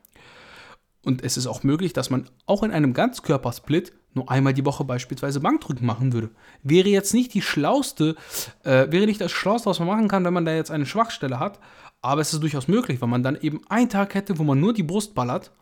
Und 1.03 1.23
es 1.23 1.37
ist 1.37 1.47
auch 1.47 1.63
möglich, 1.63 1.93
dass 1.93 2.09
man 2.09 2.31
auch 2.47 2.63
in 2.63 2.71
einem 2.71 2.95
Ganzkörpersplit 2.95 3.93
nur 4.15 4.31
einmal 4.31 4.55
die 4.55 4.65
Woche 4.65 4.85
beispielsweise 4.85 5.41
Bankdrücken 5.41 5.87
machen 5.87 6.13
würde. 6.13 6.31
Wäre 6.63 6.89
jetzt 6.89 7.13
nicht 7.13 7.35
die 7.35 7.43
schlauste, 7.43 8.17
äh, 8.63 8.91
wäre 8.91 9.07
nicht 9.07 9.21
das 9.21 9.33
Schlauste, 9.33 9.69
was 9.69 9.81
man 9.81 9.89
machen 9.89 10.09
kann, 10.09 10.25
wenn 10.25 10.33
man 10.33 10.45
da 10.45 10.55
jetzt 10.55 10.71
eine 10.71 10.87
Schwachstelle 10.87 11.39
hat. 11.39 11.59
Aber 12.01 12.21
es 12.21 12.33
ist 12.33 12.43
durchaus 12.43 12.69
möglich, 12.69 13.01
weil 13.01 13.09
man 13.09 13.23
dann 13.23 13.37
eben 13.41 13.61
einen 13.69 13.89
Tag 13.89 14.15
hätte, 14.15 14.39
wo 14.39 14.45
man 14.45 14.61
nur 14.61 14.73
die 14.73 14.83
Brust 14.83 15.15
ballert 15.15 15.53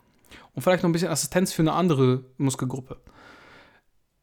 und 0.53 0.61
vielleicht 0.61 0.83
noch 0.83 0.89
ein 0.89 0.93
bisschen 0.93 1.09
Assistenz 1.09 1.51
für 1.51 1.61
eine 1.61 1.73
andere 1.73 2.25
Muskelgruppe. 2.37 2.97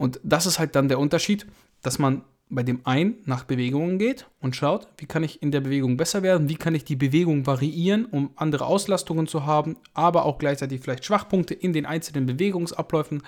Und 0.01 0.19
das 0.23 0.47
ist 0.47 0.59
halt 0.59 0.77
dann 0.77 0.89
der 0.89 0.99
Unterschied, 0.99 1.47
dass 1.83 1.99
man 1.99 2.25
bei 2.49 2.63
dem 2.63 2.81
einen 2.85 3.17
nach 3.27 3.45
Bewegungen 3.45 3.99
geht 3.99 4.25
und 4.41 4.57
schaut, 4.57 4.89
wie 4.97 5.05
kann 5.05 5.23
ich 5.23 5.43
in 5.43 5.51
der 5.51 5.61
Bewegung 5.61 5.99
besser 5.99 6.23
werden, 6.23 6.49
wie 6.49 6.57
kann 6.57 6.75
ich 6.75 6.87
die 6.87 6.97
Bewegung 6.97 7.47
variieren, 7.47 8.07
um 8.07 8.31
andere 8.35 8.65
Auslastungen 8.65 9.27
zu 9.27 9.45
haben, 9.45 9.77
aber 9.93 10.25
auch 10.25 10.39
gleichzeitig 10.39 10.81
vielleicht 10.81 11.05
Schwachpunkte 11.05 11.53
in 11.53 11.75
den 11.75 11.85
einzelnen 11.85 12.25
Bewegungsabläufen 12.25 13.23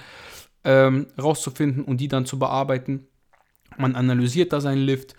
ähm, 0.65 1.09
rauszufinden 1.21 1.85
und 1.85 1.99
die 1.99 2.09
dann 2.09 2.25
zu 2.25 2.39
bearbeiten. 2.39 3.07
Man 3.77 3.95
analysiert 3.95 4.55
da 4.55 4.63
seinen 4.63 4.83
Lift 4.83 5.15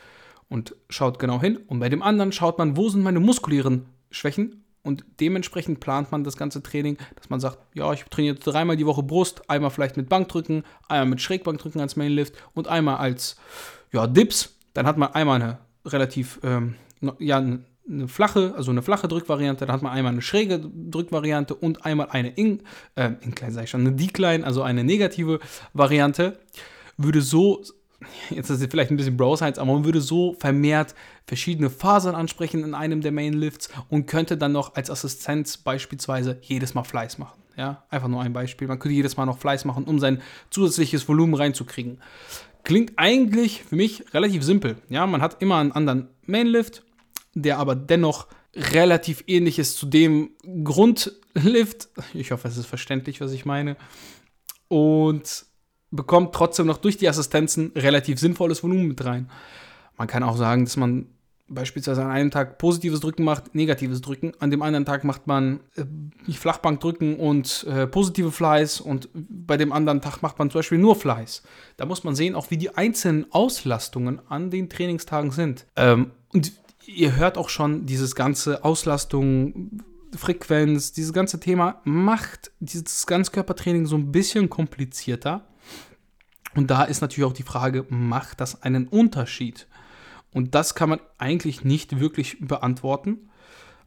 und 0.49 0.75
schaut 0.89 1.19
genau 1.19 1.39
hin. 1.39 1.57
Und 1.57 1.79
bei 1.79 1.89
dem 1.89 2.01
anderen 2.01 2.31
schaut 2.31 2.57
man, 2.57 2.77
wo 2.77 2.89
sind 2.89 3.03
meine 3.03 3.19
muskulären 3.19 3.85
Schwächen 4.09 4.62
und 4.83 5.05
dementsprechend 5.19 5.79
plant 5.79 6.11
man 6.11 6.23
das 6.23 6.37
ganze 6.37 6.61
Training, 6.61 6.97
dass 7.15 7.29
man 7.29 7.39
sagt, 7.39 7.57
ja, 7.73 7.91
ich 7.93 8.03
trainiere 8.03 8.35
dreimal 8.35 8.75
die 8.75 8.85
Woche 8.85 9.01
Brust, 9.01 9.49
einmal 9.49 9.71
vielleicht 9.71 9.97
mit 9.97 10.09
Bankdrücken, 10.09 10.63
einmal 10.87 11.07
mit 11.07 11.21
Schrägbankdrücken 11.21 11.79
als 11.81 11.95
Mainlift 11.95 12.35
und 12.53 12.67
einmal 12.67 12.97
als 12.97 13.37
ja, 13.91 14.07
Dips, 14.07 14.55
dann 14.73 14.85
hat 14.85 14.97
man 14.97 15.13
einmal 15.13 15.41
eine 15.41 15.59
relativ, 15.85 16.39
ähm, 16.43 16.75
ja, 17.19 17.37
eine 17.37 18.07
flache, 18.07 18.53
also 18.55 18.71
eine 18.71 18.81
flache 18.81 19.07
Drückvariante, 19.07 19.65
dann 19.65 19.73
hat 19.73 19.81
man 19.81 19.93
einmal 19.93 20.11
eine 20.11 20.21
schräge 20.21 20.59
Drückvariante 20.59 21.55
und 21.55 21.85
einmal 21.85 22.07
eine 22.11 22.29
in, 22.29 22.63
äh, 22.95 23.11
Incline, 23.21 23.51
sage 23.51 23.65
ich 23.65 23.69
schon, 23.69 23.81
eine 23.81 23.93
Decline, 23.93 24.45
also 24.45 24.63
eine 24.63 24.83
negative 24.83 25.39
Variante, 25.73 26.39
würde 26.97 27.21
so, 27.21 27.63
jetzt 28.29 28.49
ist 28.49 28.61
es 28.61 28.67
vielleicht 28.69 28.91
ein 28.91 28.97
bisschen 28.97 29.17
Bro 29.17 29.37
Science, 29.37 29.59
aber 29.59 29.73
man 29.73 29.85
würde 29.85 30.01
so 30.01 30.35
vermehrt 30.39 30.95
verschiedene 31.25 31.69
Fasern 31.69 32.15
ansprechen 32.15 32.63
in 32.63 32.73
einem 32.73 33.01
der 33.01 33.11
Main 33.11 33.33
Lifts 33.33 33.69
und 33.89 34.05
könnte 34.05 34.37
dann 34.37 34.51
noch 34.51 34.75
als 34.75 34.89
Assistenz 34.89 35.57
beispielsweise 35.57 36.37
jedes 36.41 36.73
Mal 36.73 36.83
Fleiß 36.83 37.17
machen. 37.17 37.41
Ja, 37.55 37.83
einfach 37.89 38.07
nur 38.07 38.21
ein 38.21 38.33
Beispiel. 38.33 38.67
Man 38.67 38.79
könnte 38.79 38.95
jedes 38.95 39.15
Mal 39.15 39.25
noch 39.25 39.37
Fleiß 39.37 39.65
machen, 39.65 39.83
um 39.83 39.99
sein 39.99 40.21
zusätzliches 40.49 41.07
Volumen 41.07 41.35
reinzukriegen. 41.35 42.01
Klingt 42.63 42.93
eigentlich 42.95 43.63
für 43.63 43.75
mich 43.75 44.13
relativ 44.13 44.43
simpel. 44.43 44.77
Ja, 44.89 45.05
man 45.05 45.21
hat 45.21 45.41
immer 45.41 45.57
einen 45.57 45.71
anderen 45.71 46.09
Mainlift, 46.25 46.83
der 47.35 47.59
aber 47.59 47.75
dennoch 47.75 48.27
relativ 48.55 49.23
ähnlich 49.27 49.59
ist 49.59 49.77
zu 49.77 49.85
dem 49.85 50.31
Grundlift. 50.63 51.89
Ich 52.13 52.31
hoffe, 52.31 52.47
es 52.47 52.57
ist 52.57 52.65
verständlich, 52.65 53.21
was 53.21 53.31
ich 53.33 53.45
meine. 53.45 53.75
Und 54.67 55.45
bekommt 55.95 56.33
trotzdem 56.33 56.65
noch 56.65 56.77
durch 56.77 56.97
die 56.97 57.07
Assistenzen 57.07 57.71
relativ 57.75 58.19
sinnvolles 58.19 58.63
Volumen 58.63 58.87
mit 58.87 59.05
rein. 59.05 59.29
Man 59.97 60.07
kann 60.07 60.23
auch 60.23 60.37
sagen, 60.37 60.65
dass 60.65 60.75
man 60.75 61.07
beispielsweise 61.47 62.03
an 62.03 62.09
einem 62.09 62.31
Tag 62.31 62.57
positives 62.57 62.99
Drücken 62.99 63.23
macht, 63.23 63.53
negatives 63.53 64.01
Drücken. 64.01 64.31
An 64.39 64.49
dem 64.49 64.61
anderen 64.61 64.85
Tag 64.85 65.03
macht 65.03 65.27
man 65.27 65.59
äh, 65.75 66.31
Flachbankdrücken 66.31 67.17
und 67.17 67.65
äh, 67.69 67.85
positive 67.85 68.31
Flies 68.31 68.81
und 68.81 69.09
bei 69.13 69.57
dem 69.57 69.71
anderen 69.71 70.01
Tag 70.01 70.21
macht 70.21 70.39
man 70.39 70.49
zum 70.49 70.59
Beispiel 70.59 70.79
nur 70.79 70.95
Flies. 70.95 71.43
Da 71.77 71.85
muss 71.85 72.03
man 72.03 72.15
sehen, 72.15 72.33
auch 72.35 72.49
wie 72.49 72.57
die 72.57 72.75
einzelnen 72.75 73.31
Auslastungen 73.31 74.19
an 74.29 74.49
den 74.49 74.69
Trainingstagen 74.69 75.31
sind. 75.31 75.67
Ähm, 75.75 76.11
und 76.33 76.53
ihr 76.85 77.15
hört 77.15 77.37
auch 77.37 77.49
schon, 77.49 77.85
dieses 77.85 78.15
ganze 78.15 78.63
Auslastung, 78.63 79.81
Frequenz, 80.15 80.91
dieses 80.91 81.13
ganze 81.13 81.39
Thema 81.39 81.81
macht 81.83 82.51
dieses 82.59 83.05
Ganzkörpertraining 83.05 83.85
so 83.85 83.95
ein 83.95 84.11
bisschen 84.11 84.49
komplizierter. 84.49 85.45
Und 86.55 86.69
da 86.69 86.83
ist 86.83 87.01
natürlich 87.01 87.29
auch 87.29 87.33
die 87.33 87.43
Frage, 87.43 87.85
macht 87.89 88.41
das 88.41 88.61
einen 88.63 88.87
Unterschied? 88.87 89.67
Und 90.33 90.55
das 90.55 90.75
kann 90.75 90.89
man 90.89 90.99
eigentlich 91.17 91.63
nicht 91.63 91.99
wirklich 91.99 92.37
beantworten. 92.39 93.29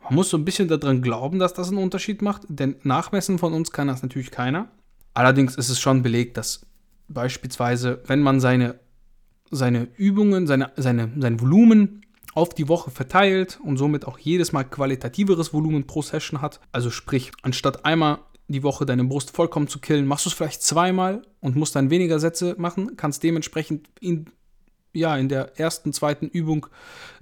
Man 0.04 0.14
muss 0.14 0.30
so 0.30 0.36
ein 0.36 0.44
bisschen 0.44 0.68
daran 0.68 1.02
glauben, 1.02 1.38
dass 1.38 1.54
das 1.54 1.68
einen 1.68 1.78
Unterschied 1.78 2.22
macht, 2.22 2.42
denn 2.48 2.76
nachmessen 2.82 3.38
von 3.38 3.52
uns 3.52 3.72
kann 3.72 3.88
das 3.88 4.02
natürlich 4.02 4.30
keiner. 4.30 4.68
Allerdings 5.14 5.56
ist 5.56 5.68
es 5.68 5.80
schon 5.80 6.02
belegt, 6.02 6.36
dass 6.36 6.66
beispielsweise, 7.08 8.02
wenn 8.06 8.22
man 8.22 8.38
seine, 8.40 8.78
seine 9.50 9.88
Übungen, 9.96 10.46
seine, 10.46 10.72
seine, 10.76 11.10
sein 11.18 11.40
Volumen 11.40 12.02
auf 12.34 12.50
die 12.50 12.68
Woche 12.68 12.90
verteilt 12.90 13.58
und 13.64 13.78
somit 13.78 14.06
auch 14.06 14.18
jedes 14.18 14.52
Mal 14.52 14.64
qualitativeres 14.64 15.52
Volumen 15.52 15.86
pro 15.86 16.02
Session 16.02 16.42
hat, 16.42 16.60
also 16.70 16.90
sprich, 16.90 17.32
anstatt 17.42 17.84
einmal 17.84 18.18
die 18.48 18.62
Woche 18.62 18.86
deine 18.86 19.04
Brust 19.04 19.30
vollkommen 19.30 19.68
zu 19.68 19.80
killen, 19.80 20.06
machst 20.06 20.26
du 20.26 20.30
es 20.30 20.34
vielleicht 20.34 20.62
zweimal 20.62 21.22
und 21.40 21.56
musst 21.56 21.74
dann 21.74 21.90
weniger 21.90 22.20
Sätze 22.20 22.54
machen, 22.58 22.96
kannst 22.96 23.22
dementsprechend 23.22 23.88
in 24.00 24.30
ja, 24.96 25.16
in 25.16 25.28
der 25.28 25.58
ersten, 25.60 25.92
zweiten 25.92 26.26
Übung, 26.26 26.66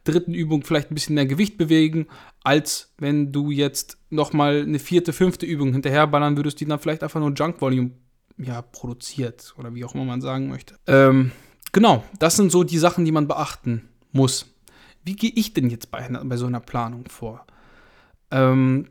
dritten 0.04 0.32
Übung 0.32 0.62
vielleicht 0.62 0.90
ein 0.90 0.94
bisschen 0.94 1.16
mehr 1.16 1.26
Gewicht 1.26 1.58
bewegen, 1.58 2.06
als 2.42 2.94
wenn 2.98 3.32
du 3.32 3.50
jetzt 3.50 3.98
nochmal 4.10 4.62
eine 4.62 4.78
vierte, 4.78 5.12
fünfte 5.12 5.44
Übung 5.44 5.72
hinterherballern 5.72 6.36
würdest, 6.36 6.60
die 6.60 6.66
dann 6.66 6.78
vielleicht 6.78 7.02
einfach 7.02 7.20
nur 7.20 7.32
Junk 7.32 7.60
Volume 7.60 7.90
ja, 8.38 8.62
produziert 8.62 9.54
oder 9.58 9.74
wie 9.74 9.84
auch 9.84 9.94
immer 9.94 10.04
man 10.04 10.20
sagen 10.20 10.48
möchte. 10.48 10.76
Ähm, 10.86 11.32
genau, 11.72 12.04
das 12.18 12.36
sind 12.36 12.50
so 12.50 12.64
die 12.64 12.78
Sachen, 12.78 13.04
die 13.04 13.12
man 13.12 13.28
beachten 13.28 13.88
muss. 14.12 14.54
Wie 15.04 15.16
gehe 15.16 15.32
ich 15.34 15.52
denn 15.52 15.68
jetzt 15.68 15.90
bei, 15.90 16.08
bei 16.08 16.36
so 16.36 16.46
einer 16.46 16.60
Planung 16.60 17.08
vor? 17.08 17.44
Ähm, 18.30 18.88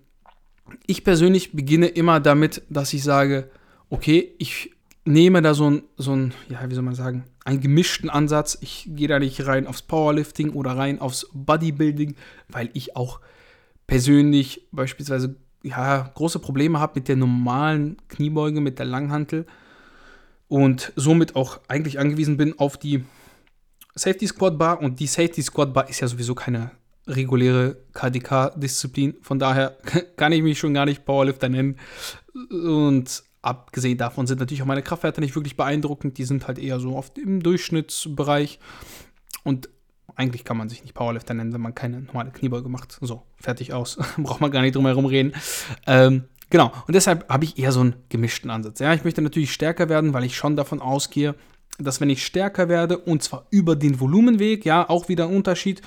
ich 0.85 1.03
persönlich 1.03 1.53
beginne 1.53 1.87
immer 1.87 2.19
damit, 2.19 2.63
dass 2.69 2.93
ich 2.93 3.03
sage, 3.03 3.49
okay, 3.89 4.33
ich 4.37 4.71
nehme 5.05 5.41
da 5.41 5.53
so 5.53 5.69
ein, 5.69 5.83
so 5.97 6.15
ein, 6.15 6.33
ja, 6.49 6.69
wie 6.69 6.73
soll 6.73 6.83
man 6.83 6.95
sagen, 6.95 7.25
einen 7.45 7.61
gemischten 7.61 8.09
Ansatz. 8.09 8.57
Ich 8.61 8.87
gehe 8.89 9.07
da 9.07 9.19
nicht 9.19 9.45
rein 9.45 9.67
aufs 9.67 9.81
Powerlifting 9.81 10.51
oder 10.51 10.77
rein 10.77 10.99
aufs 10.99 11.29
Bodybuilding, 11.33 12.15
weil 12.47 12.69
ich 12.73 12.95
auch 12.95 13.19
persönlich 13.87 14.67
beispielsweise 14.71 15.35
ja, 15.63 16.11
große 16.13 16.39
Probleme 16.39 16.79
habe 16.79 16.93
mit 16.95 17.07
der 17.07 17.15
normalen 17.15 17.97
Kniebeuge, 18.07 18.61
mit 18.61 18.79
der 18.79 18.85
Langhantel 18.85 19.45
und 20.47 20.93
somit 20.95 21.35
auch 21.35 21.59
eigentlich 21.67 21.99
angewiesen 21.99 22.37
bin 22.37 22.57
auf 22.59 22.77
die 22.77 23.03
Safety 23.95 24.27
Squat 24.27 24.57
Bar 24.57 24.81
und 24.81 24.99
die 24.99 25.07
Safety 25.07 25.41
Squat 25.41 25.73
Bar 25.73 25.89
ist 25.89 25.99
ja 25.99 26.07
sowieso 26.07 26.35
keine 26.35 26.71
reguläre 27.07 27.77
KDK-Disziplin. 27.93 29.15
Von 29.21 29.39
daher 29.39 29.77
kann 30.17 30.31
ich 30.31 30.41
mich 30.41 30.59
schon 30.59 30.73
gar 30.73 30.85
nicht 30.85 31.05
Powerlifter 31.05 31.49
nennen. 31.49 31.77
Und 32.49 33.23
Abgesehen 33.43 33.97
davon 33.97 34.25
sind 34.25 34.39
natürlich 34.39 34.61
auch 34.61 34.67
meine 34.67 34.81
Kraftwerte 34.81 35.19
nicht 35.19 35.35
wirklich 35.35 35.57
beeindruckend. 35.57 36.17
Die 36.17 36.23
sind 36.23 36.47
halt 36.47 36.57
eher 36.57 36.79
so 36.79 36.95
oft 36.95 37.17
im 37.17 37.43
Durchschnittsbereich. 37.43 38.57
Und 39.43 39.67
eigentlich 40.15 40.45
kann 40.45 40.55
man 40.55 40.69
sich 40.69 40.81
nicht 40.81 40.93
Powerlifter 40.93 41.33
nennen, 41.33 41.51
wenn 41.51 41.59
man 41.59 41.75
keine 41.75 41.99
normale 41.99 42.31
Kniebeuge 42.31 42.69
macht. 42.69 42.97
So, 43.01 43.23
fertig 43.35 43.73
aus. 43.73 43.97
Braucht 44.17 44.39
man 44.39 44.49
gar 44.49 44.61
nicht 44.61 44.75
drum 44.75 44.85
herum 44.85 45.05
reden. 45.05 45.33
Ähm, 45.85 46.23
genau. 46.49 46.71
Und 46.87 46.95
deshalb 46.95 47.27
habe 47.27 47.43
ich 47.43 47.59
eher 47.59 47.73
so 47.73 47.81
einen 47.81 47.95
gemischten 48.07 48.49
Ansatz. 48.49 48.79
Ja, 48.79 48.93
ich 48.93 49.03
möchte 49.03 49.21
natürlich 49.21 49.51
stärker 49.51 49.89
werden, 49.89 50.13
weil 50.13 50.23
ich 50.23 50.37
schon 50.37 50.55
davon 50.55 50.79
ausgehe, 50.79 51.35
dass 51.79 51.99
wenn 51.99 52.09
ich 52.09 52.25
stärker 52.25 52.69
werde, 52.69 52.97
und 52.97 53.23
zwar 53.23 53.47
über 53.49 53.75
den 53.75 53.99
Volumenweg, 53.99 54.63
ja, 54.63 54.87
auch 54.87 55.09
wieder 55.09 55.25
ein 55.25 55.35
Unterschied, 55.35 55.81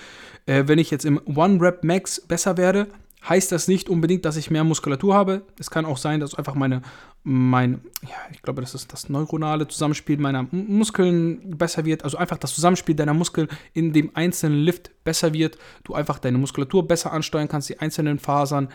äh, 0.47 0.65
wenn 0.67 0.79
ich 0.79 0.91
jetzt 0.91 1.05
im 1.05 1.21
One-Rep-Max 1.27 2.23
besser 2.23 2.57
werde, 2.57 2.89
heißt 3.29 3.51
das 3.53 3.69
nicht 3.69 3.89
unbedingt, 3.89 4.25
dass 4.25 4.37
ich 4.37 4.51
mehr 4.51 4.65
Muskulatur 4.65 5.15
habe. 5.15 5.43
Es 5.59 5.71
kann 5.71 5.85
auch 5.85 5.97
sein, 5.97 6.21
dass 6.21 6.35
einfach 6.35 6.55
meine, 6.55 6.83
mein, 7.25 7.81
ja, 8.03 8.17
ich 8.33 8.43
glaube, 8.43 8.61
das 8.61 8.75
ist 8.75 8.93
das 8.93 9.09
neuronale 9.09 9.67
Zusammenspiel 9.67 10.19
meiner 10.19 10.47
Muskeln 10.53 11.59
besser 11.59 11.85
wird. 11.85 12.05
Also 12.05 12.19
einfach 12.19 12.39
das 12.39 12.55
Zusammenspiel 12.55 12.95
deiner 12.95 13.15
Muskeln 13.15 13.49
in 13.73 13.93
dem 13.93 14.11
einzelnen 14.15 14.61
Lift 14.61 14.91
besser 15.05 15.33
wird. 15.33 15.59
Du 15.85 15.95
einfach 15.95 16.19
deine 16.19 16.39
Muskulatur 16.39 16.87
besser 16.87 17.13
ansteuern 17.13 17.49
kannst, 17.49 17.69
die 17.69 17.81
einzelnen 17.81 18.19
Fasern. 18.19 18.69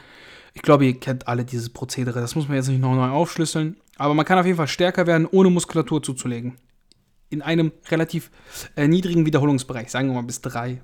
Ich 0.53 0.61
glaube, 0.61 0.85
ihr 0.85 0.99
kennt 0.99 1.27
alle 1.27 1.45
dieses 1.45 1.69
Prozedere. 1.69 2.19
Das 2.19 2.35
muss 2.35 2.49
man 2.49 2.57
jetzt 2.57 2.67
nicht 2.67 2.81
noch 2.81 2.93
neu 2.93 3.09
aufschlüsseln. 3.09 3.77
Aber 3.97 4.13
man 4.13 4.25
kann 4.25 4.37
auf 4.37 4.45
jeden 4.45 4.57
Fall 4.57 4.67
stärker 4.67 5.07
werden, 5.07 5.27
ohne 5.31 5.49
Muskulatur 5.49 6.03
zuzulegen. 6.03 6.57
In 7.29 7.41
einem 7.41 7.71
relativ 7.89 8.31
äh, 8.75 8.87
niedrigen 8.89 9.25
Wiederholungsbereich, 9.25 9.89
sagen 9.89 10.09
wir 10.09 10.15
mal 10.15 10.23
bis 10.23 10.41
drei 10.41 10.81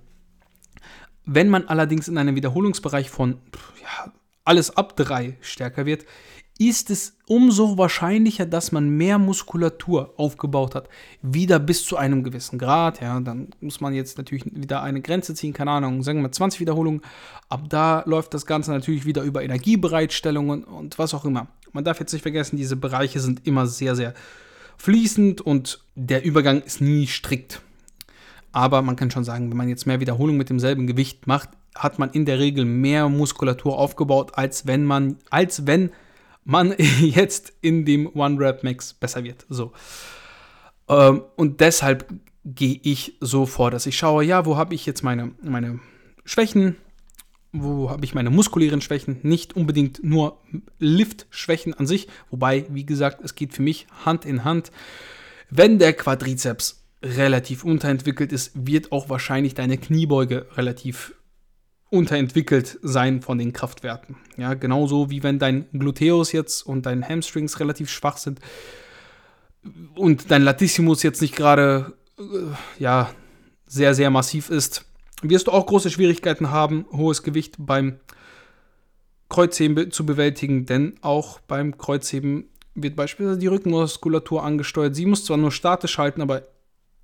wenn 1.28 1.50
man 1.50 1.68
allerdings 1.68 2.08
in 2.08 2.18
einem 2.18 2.36
Wiederholungsbereich 2.36 3.10
von 3.10 3.38
ja, 3.82 4.12
alles 4.46 4.76
ab 4.76 4.96
3 4.96 5.38
stärker 5.42 5.86
wird, 5.86 6.06
ist 6.58 6.90
es 6.90 7.18
umso 7.28 7.78
wahrscheinlicher, 7.78 8.46
dass 8.46 8.72
man 8.72 8.90
mehr 8.90 9.20
Muskulatur 9.20 10.14
aufgebaut 10.18 10.74
hat. 10.74 10.90
Wieder 11.22 11.60
bis 11.60 11.86
zu 11.86 11.98
einem 11.98 12.24
gewissen 12.24 12.58
Grad. 12.58 13.02
Ja, 13.02 13.20
dann 13.20 13.50
muss 13.62 13.80
man 13.80 13.94
jetzt 13.94 14.18
natürlich 14.18 14.44
wieder 14.46 14.82
eine 14.82 15.02
Grenze 15.02 15.36
ziehen, 15.36 15.54
keine 15.54 15.72
Ahnung, 15.72 16.02
sagen 16.02 16.22
wir 16.22 16.32
20 16.32 16.60
Wiederholungen. 16.60 17.02
Ab 17.50 17.66
da 17.70 18.04
läuft 18.08 18.34
das 18.34 18.46
Ganze 18.46 18.72
natürlich 18.72 19.06
wieder 19.06 19.22
über 19.22 19.44
Energiebereitstellungen 19.44 20.64
und 20.64 20.98
was 20.98 21.14
auch 21.14 21.26
immer. 21.26 21.48
Man 21.74 21.84
darf 21.84 22.00
jetzt 22.00 22.14
nicht 22.14 22.24
vergessen, 22.24 22.58
diese 22.58 22.76
Bereiche 22.76 23.20
sind 23.20 23.46
immer 23.46 23.68
sehr, 23.68 23.96
sehr 23.96 24.16
fließend 24.78 25.42
und 25.42 25.84
der 25.96 26.24
Übergang 26.24 26.62
ist 26.62 26.82
nie 26.82 27.06
strikt. 27.06 27.62
Aber 28.52 28.82
man 28.82 28.96
kann 28.96 29.12
schon 29.12 29.24
sagen, 29.24 29.50
wenn 29.50 29.58
man 29.58 29.70
jetzt 29.70 29.86
mehr 29.86 30.00
Wiederholungen 30.00 30.38
mit 30.38 30.50
demselben 30.50 30.88
Gewicht 30.88 31.28
macht, 31.28 31.50
hat 31.76 32.00
man 32.00 32.10
in 32.10 32.26
der 32.26 32.40
Regel 32.40 32.66
mehr 32.66 33.10
Muskulatur 33.10 33.78
aufgebaut, 33.78 34.32
als 34.36 34.66
wenn 34.66 34.84
man, 34.86 35.18
als 35.30 35.68
wenn 35.68 35.92
man 36.44 36.74
jetzt 37.02 37.54
in 37.62 37.86
dem 37.86 38.08
One-Rap-Max 38.16 38.94
besser 38.96 39.24
wird. 39.24 39.46
So. 39.50 39.74
Ähm, 40.90 41.24
und 41.36 41.60
deshalb 41.60 42.08
gehe 42.46 42.80
ich 42.82 43.18
so 43.20 43.46
vor, 43.46 43.72
dass 43.72 43.86
ich 43.86 43.98
schaue, 43.98 44.24
ja, 44.24 44.46
wo 44.46 44.58
habe 44.58 44.74
ich 44.74 44.86
jetzt 44.86 45.04
meine, 45.04 45.32
meine 45.42 45.80
Schwächen, 46.24 46.78
wo 47.52 47.90
habe 47.90 48.06
ich 48.06 48.14
meine 48.14 48.30
muskulären 48.30 48.82
Schwächen, 48.82 49.20
nicht 49.24 49.56
unbedingt 49.56 50.04
nur 50.04 50.40
Lift-Schwächen 50.80 51.74
an 51.74 51.88
sich, 51.88 52.08
wobei, 52.30 52.66
wie 52.70 52.86
gesagt, 52.86 53.24
es 53.24 53.36
geht 53.36 53.54
für 53.54 53.62
mich 53.62 53.88
Hand 54.06 54.26
in 54.26 54.44
Hand. 54.44 54.72
Wenn 55.50 55.80
der 55.80 55.94
Quadrizeps 55.94 56.84
relativ 57.02 57.64
unterentwickelt 57.64 58.32
ist, 58.32 58.52
wird 58.56 58.92
auch 58.92 59.10
wahrscheinlich 59.10 59.54
deine 59.54 59.78
Kniebeuge 59.78 60.48
relativ 60.56 61.14
unterentwickelt 61.90 62.80
sein 62.82 63.22
von 63.22 63.38
den 63.38 63.54
Kraftwerten. 63.54 64.18
Ja, 64.36 64.56
genauso 64.56 65.10
wie 65.10 65.24
wenn 65.24 65.40
dein 65.40 65.68
Gluteus 65.72 66.32
jetzt 66.32 66.64
und 66.64 66.86
dein 66.86 67.08
Hamstrings 67.08 67.60
relativ 67.60 67.90
schwach 67.90 68.18
sind 68.18 68.40
und 69.96 70.32
dein 70.32 70.44
Latissimus 70.44 71.04
jetzt 71.04 71.22
nicht 71.22 71.36
gerade 71.36 71.94
äh, 72.20 72.24
ja, 72.80 73.10
sehr, 73.66 73.94
sehr 73.94 74.10
massiv 74.10 74.50
ist, 74.50 74.86
wirst 75.22 75.48
du 75.48 75.52
auch 75.52 75.66
große 75.66 75.90
Schwierigkeiten 75.90 76.52
haben, 76.52 76.86
hohes 76.92 77.24
Gewicht 77.24 77.56
beim 77.58 78.00
Kreuzheben 79.30 79.92
zu 79.92 80.06
bewältigen, 80.06 80.66
denn 80.66 80.96
auch 81.02 81.40
beim 81.42 81.78
Kreuzheben 81.78 82.50
wird 82.76 82.96
beispielsweise 82.96 83.40
die 83.40 83.48
Rückenmuskulatur 83.48 84.44
angesteuert. 84.44 84.96
Sie 84.96 85.06
muss 85.06 85.26
zwar 85.26 85.38
nur 85.38 85.52
statisch 85.52 85.98
halten, 85.98 86.22
aber 86.22 86.44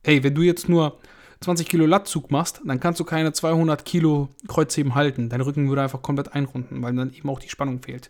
hey, 0.04 0.24
wenn 0.24 0.36
du 0.36 0.42
jetzt 0.42 0.70
nur 0.70 1.00
20 1.42 1.68
Kilo 1.68 1.86
Latzug 1.86 2.32
machst, 2.32 2.62
dann 2.66 2.80
kannst 2.80 3.00
du 3.00 3.04
keine 3.04 3.34
200 3.34 3.86
Kilo 3.86 4.30
Kreuzheben 4.48 4.96
halten. 4.96 5.30
Dein 5.30 5.42
Rücken 5.42 5.70
würde 5.70 5.82
einfach 5.82 6.02
komplett 6.02 6.34
einrunden, 6.34 6.82
weil 6.82 6.96
dann 6.96 7.14
eben 7.14 7.30
auch 7.30 7.40
die 7.40 7.50
Spannung 7.50 7.82
fehlt. 7.82 8.10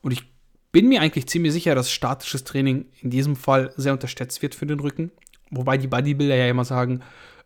Und 0.00 0.12
ich 0.12 0.24
bin 0.72 0.88
mir 0.88 1.00
eigentlich 1.00 1.26
ziemlich 1.26 1.52
sicher, 1.52 1.74
dass 1.74 1.90
statisches 1.90 2.44
Training 2.44 2.86
in 3.00 3.10
diesem 3.10 3.36
Fall 3.36 3.72
sehr 3.76 3.92
unterstützt 3.92 4.42
wird 4.42 4.54
für 4.54 4.66
den 4.66 4.80
Rücken. 4.80 5.10
Wobei 5.50 5.78
die 5.78 5.86
Bodybuilder 5.86 6.36
ja 6.36 6.48
immer 6.48 6.64
sagen, 6.64 7.02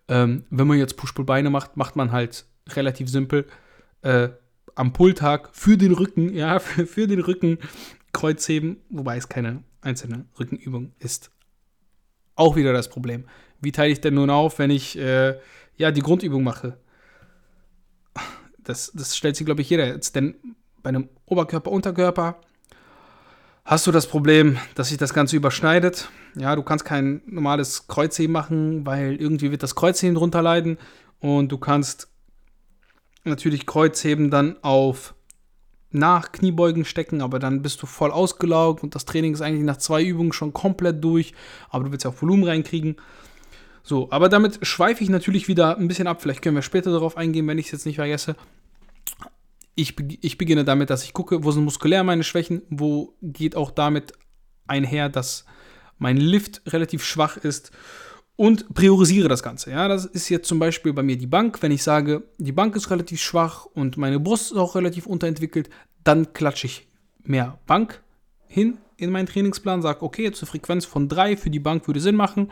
ähm, 0.08 0.44
wenn 0.50 0.66
man 0.66 0.78
jetzt 0.78 0.96
Push-Pull-Beine 0.96 1.50
macht, 1.50 1.76
macht 1.76 1.96
man 1.96 2.12
halt 2.12 2.44
relativ 2.70 3.08
simpel 3.08 3.46
äh, 4.02 4.28
am 4.74 4.92
Pulltag 4.92 5.50
für 5.52 5.76
den 5.76 5.92
Rücken, 5.92 6.34
ja, 6.34 6.58
für, 6.58 6.86
für 6.86 7.06
den 7.06 7.20
Rücken 7.20 7.58
Kreuzheben, 8.12 8.78
wobei 8.90 9.16
es 9.16 9.28
keine 9.28 9.62
einzelne 9.80 10.26
Rückenübung 10.38 10.92
ist. 10.98 11.30
Auch 12.34 12.56
wieder 12.56 12.72
das 12.72 12.88
Problem 12.88 13.24
wie 13.62 13.72
teile 13.72 13.92
ich 13.92 14.00
denn 14.00 14.14
nun 14.14 14.28
auf, 14.28 14.58
wenn 14.58 14.70
ich 14.70 14.98
äh, 14.98 15.38
ja 15.76 15.90
die 15.90 16.02
Grundübung 16.02 16.42
mache? 16.42 16.76
Das, 18.58 18.92
das 18.94 19.16
stellt 19.16 19.36
sich, 19.36 19.46
glaube 19.46 19.62
ich, 19.62 19.70
jeder 19.70 19.86
jetzt. 19.86 20.14
Denn 20.14 20.34
bei 20.82 20.90
einem 20.90 21.08
Oberkörper, 21.26 21.70
Unterkörper 21.70 22.36
hast 23.64 23.86
du 23.86 23.92
das 23.92 24.06
Problem, 24.06 24.58
dass 24.74 24.88
sich 24.88 24.98
das 24.98 25.14
Ganze 25.14 25.36
überschneidet. 25.36 26.10
Ja, 26.34 26.54
du 26.56 26.62
kannst 26.62 26.84
kein 26.84 27.22
normales 27.26 27.86
Kreuzheben 27.86 28.32
machen, 28.32 28.84
weil 28.84 29.14
irgendwie 29.14 29.50
wird 29.50 29.62
das 29.62 29.76
Kreuzheben 29.76 30.16
drunter 30.16 30.42
leiden. 30.42 30.78
Und 31.20 31.52
du 31.52 31.58
kannst 31.58 32.08
natürlich 33.24 33.66
Kreuzheben 33.66 34.30
dann 34.30 34.56
auf 34.62 35.14
nach 35.94 36.32
Kniebeugen 36.32 36.84
stecken, 36.84 37.20
aber 37.20 37.38
dann 37.38 37.62
bist 37.62 37.82
du 37.82 37.86
voll 37.86 38.10
ausgelaugt 38.10 38.82
und 38.82 38.94
das 38.94 39.04
Training 39.04 39.34
ist 39.34 39.42
eigentlich 39.42 39.64
nach 39.64 39.76
zwei 39.76 40.02
Übungen 40.02 40.32
schon 40.32 40.52
komplett 40.52 41.02
durch, 41.02 41.34
aber 41.70 41.84
du 41.84 41.92
willst 41.92 42.04
ja 42.04 42.10
auch 42.10 42.20
Volumen 42.20 42.44
reinkriegen. 42.44 42.96
So, 43.82 44.10
aber 44.10 44.28
damit 44.28 44.64
schweife 44.64 45.02
ich 45.02 45.10
natürlich 45.10 45.48
wieder 45.48 45.76
ein 45.76 45.88
bisschen 45.88 46.06
ab. 46.06 46.22
Vielleicht 46.22 46.42
können 46.42 46.54
wir 46.54 46.62
später 46.62 46.92
darauf 46.92 47.16
eingehen, 47.16 47.46
wenn 47.48 47.58
ich 47.58 47.66
es 47.66 47.72
jetzt 47.72 47.86
nicht 47.86 47.96
vergesse. 47.96 48.36
Ich, 49.74 49.96
ich 50.20 50.38
beginne 50.38 50.64
damit, 50.64 50.90
dass 50.90 51.02
ich 51.02 51.12
gucke, 51.12 51.44
wo 51.44 51.50
sind 51.50 51.64
muskulär 51.64 52.04
meine 52.04 52.24
Schwächen, 52.24 52.62
wo 52.68 53.14
geht 53.22 53.56
auch 53.56 53.70
damit 53.70 54.12
einher, 54.66 55.08
dass 55.08 55.46
mein 55.98 56.16
Lift 56.16 56.62
relativ 56.72 57.04
schwach 57.04 57.36
ist 57.36 57.72
und 58.36 58.74
priorisiere 58.74 59.28
das 59.28 59.42
Ganze. 59.42 59.70
Ja, 59.70 59.88
das 59.88 60.04
ist 60.04 60.28
jetzt 60.28 60.48
zum 60.48 60.58
Beispiel 60.58 60.92
bei 60.92 61.02
mir 61.02 61.16
die 61.16 61.26
Bank. 61.26 61.62
Wenn 61.62 61.72
ich 61.72 61.82
sage, 61.82 62.24
die 62.38 62.52
Bank 62.52 62.74
ist 62.76 62.90
relativ 62.90 63.20
schwach 63.20 63.66
und 63.66 63.96
meine 63.96 64.20
Brust 64.20 64.52
ist 64.52 64.58
auch 64.58 64.74
relativ 64.74 65.06
unterentwickelt, 65.06 65.70
dann 66.04 66.32
klatsche 66.32 66.66
ich 66.66 66.86
mehr 67.22 67.58
Bank 67.66 68.02
hin 68.46 68.78
in 68.96 69.10
meinen 69.10 69.26
Trainingsplan, 69.26 69.82
sage, 69.82 70.02
okay, 70.02 70.26
eine 70.26 70.34
Frequenz 70.34 70.84
von 70.84 71.08
3 71.08 71.36
für 71.36 71.50
die 71.50 71.58
Bank 71.58 71.86
würde 71.86 72.00
Sinn 72.00 72.14
machen 72.14 72.50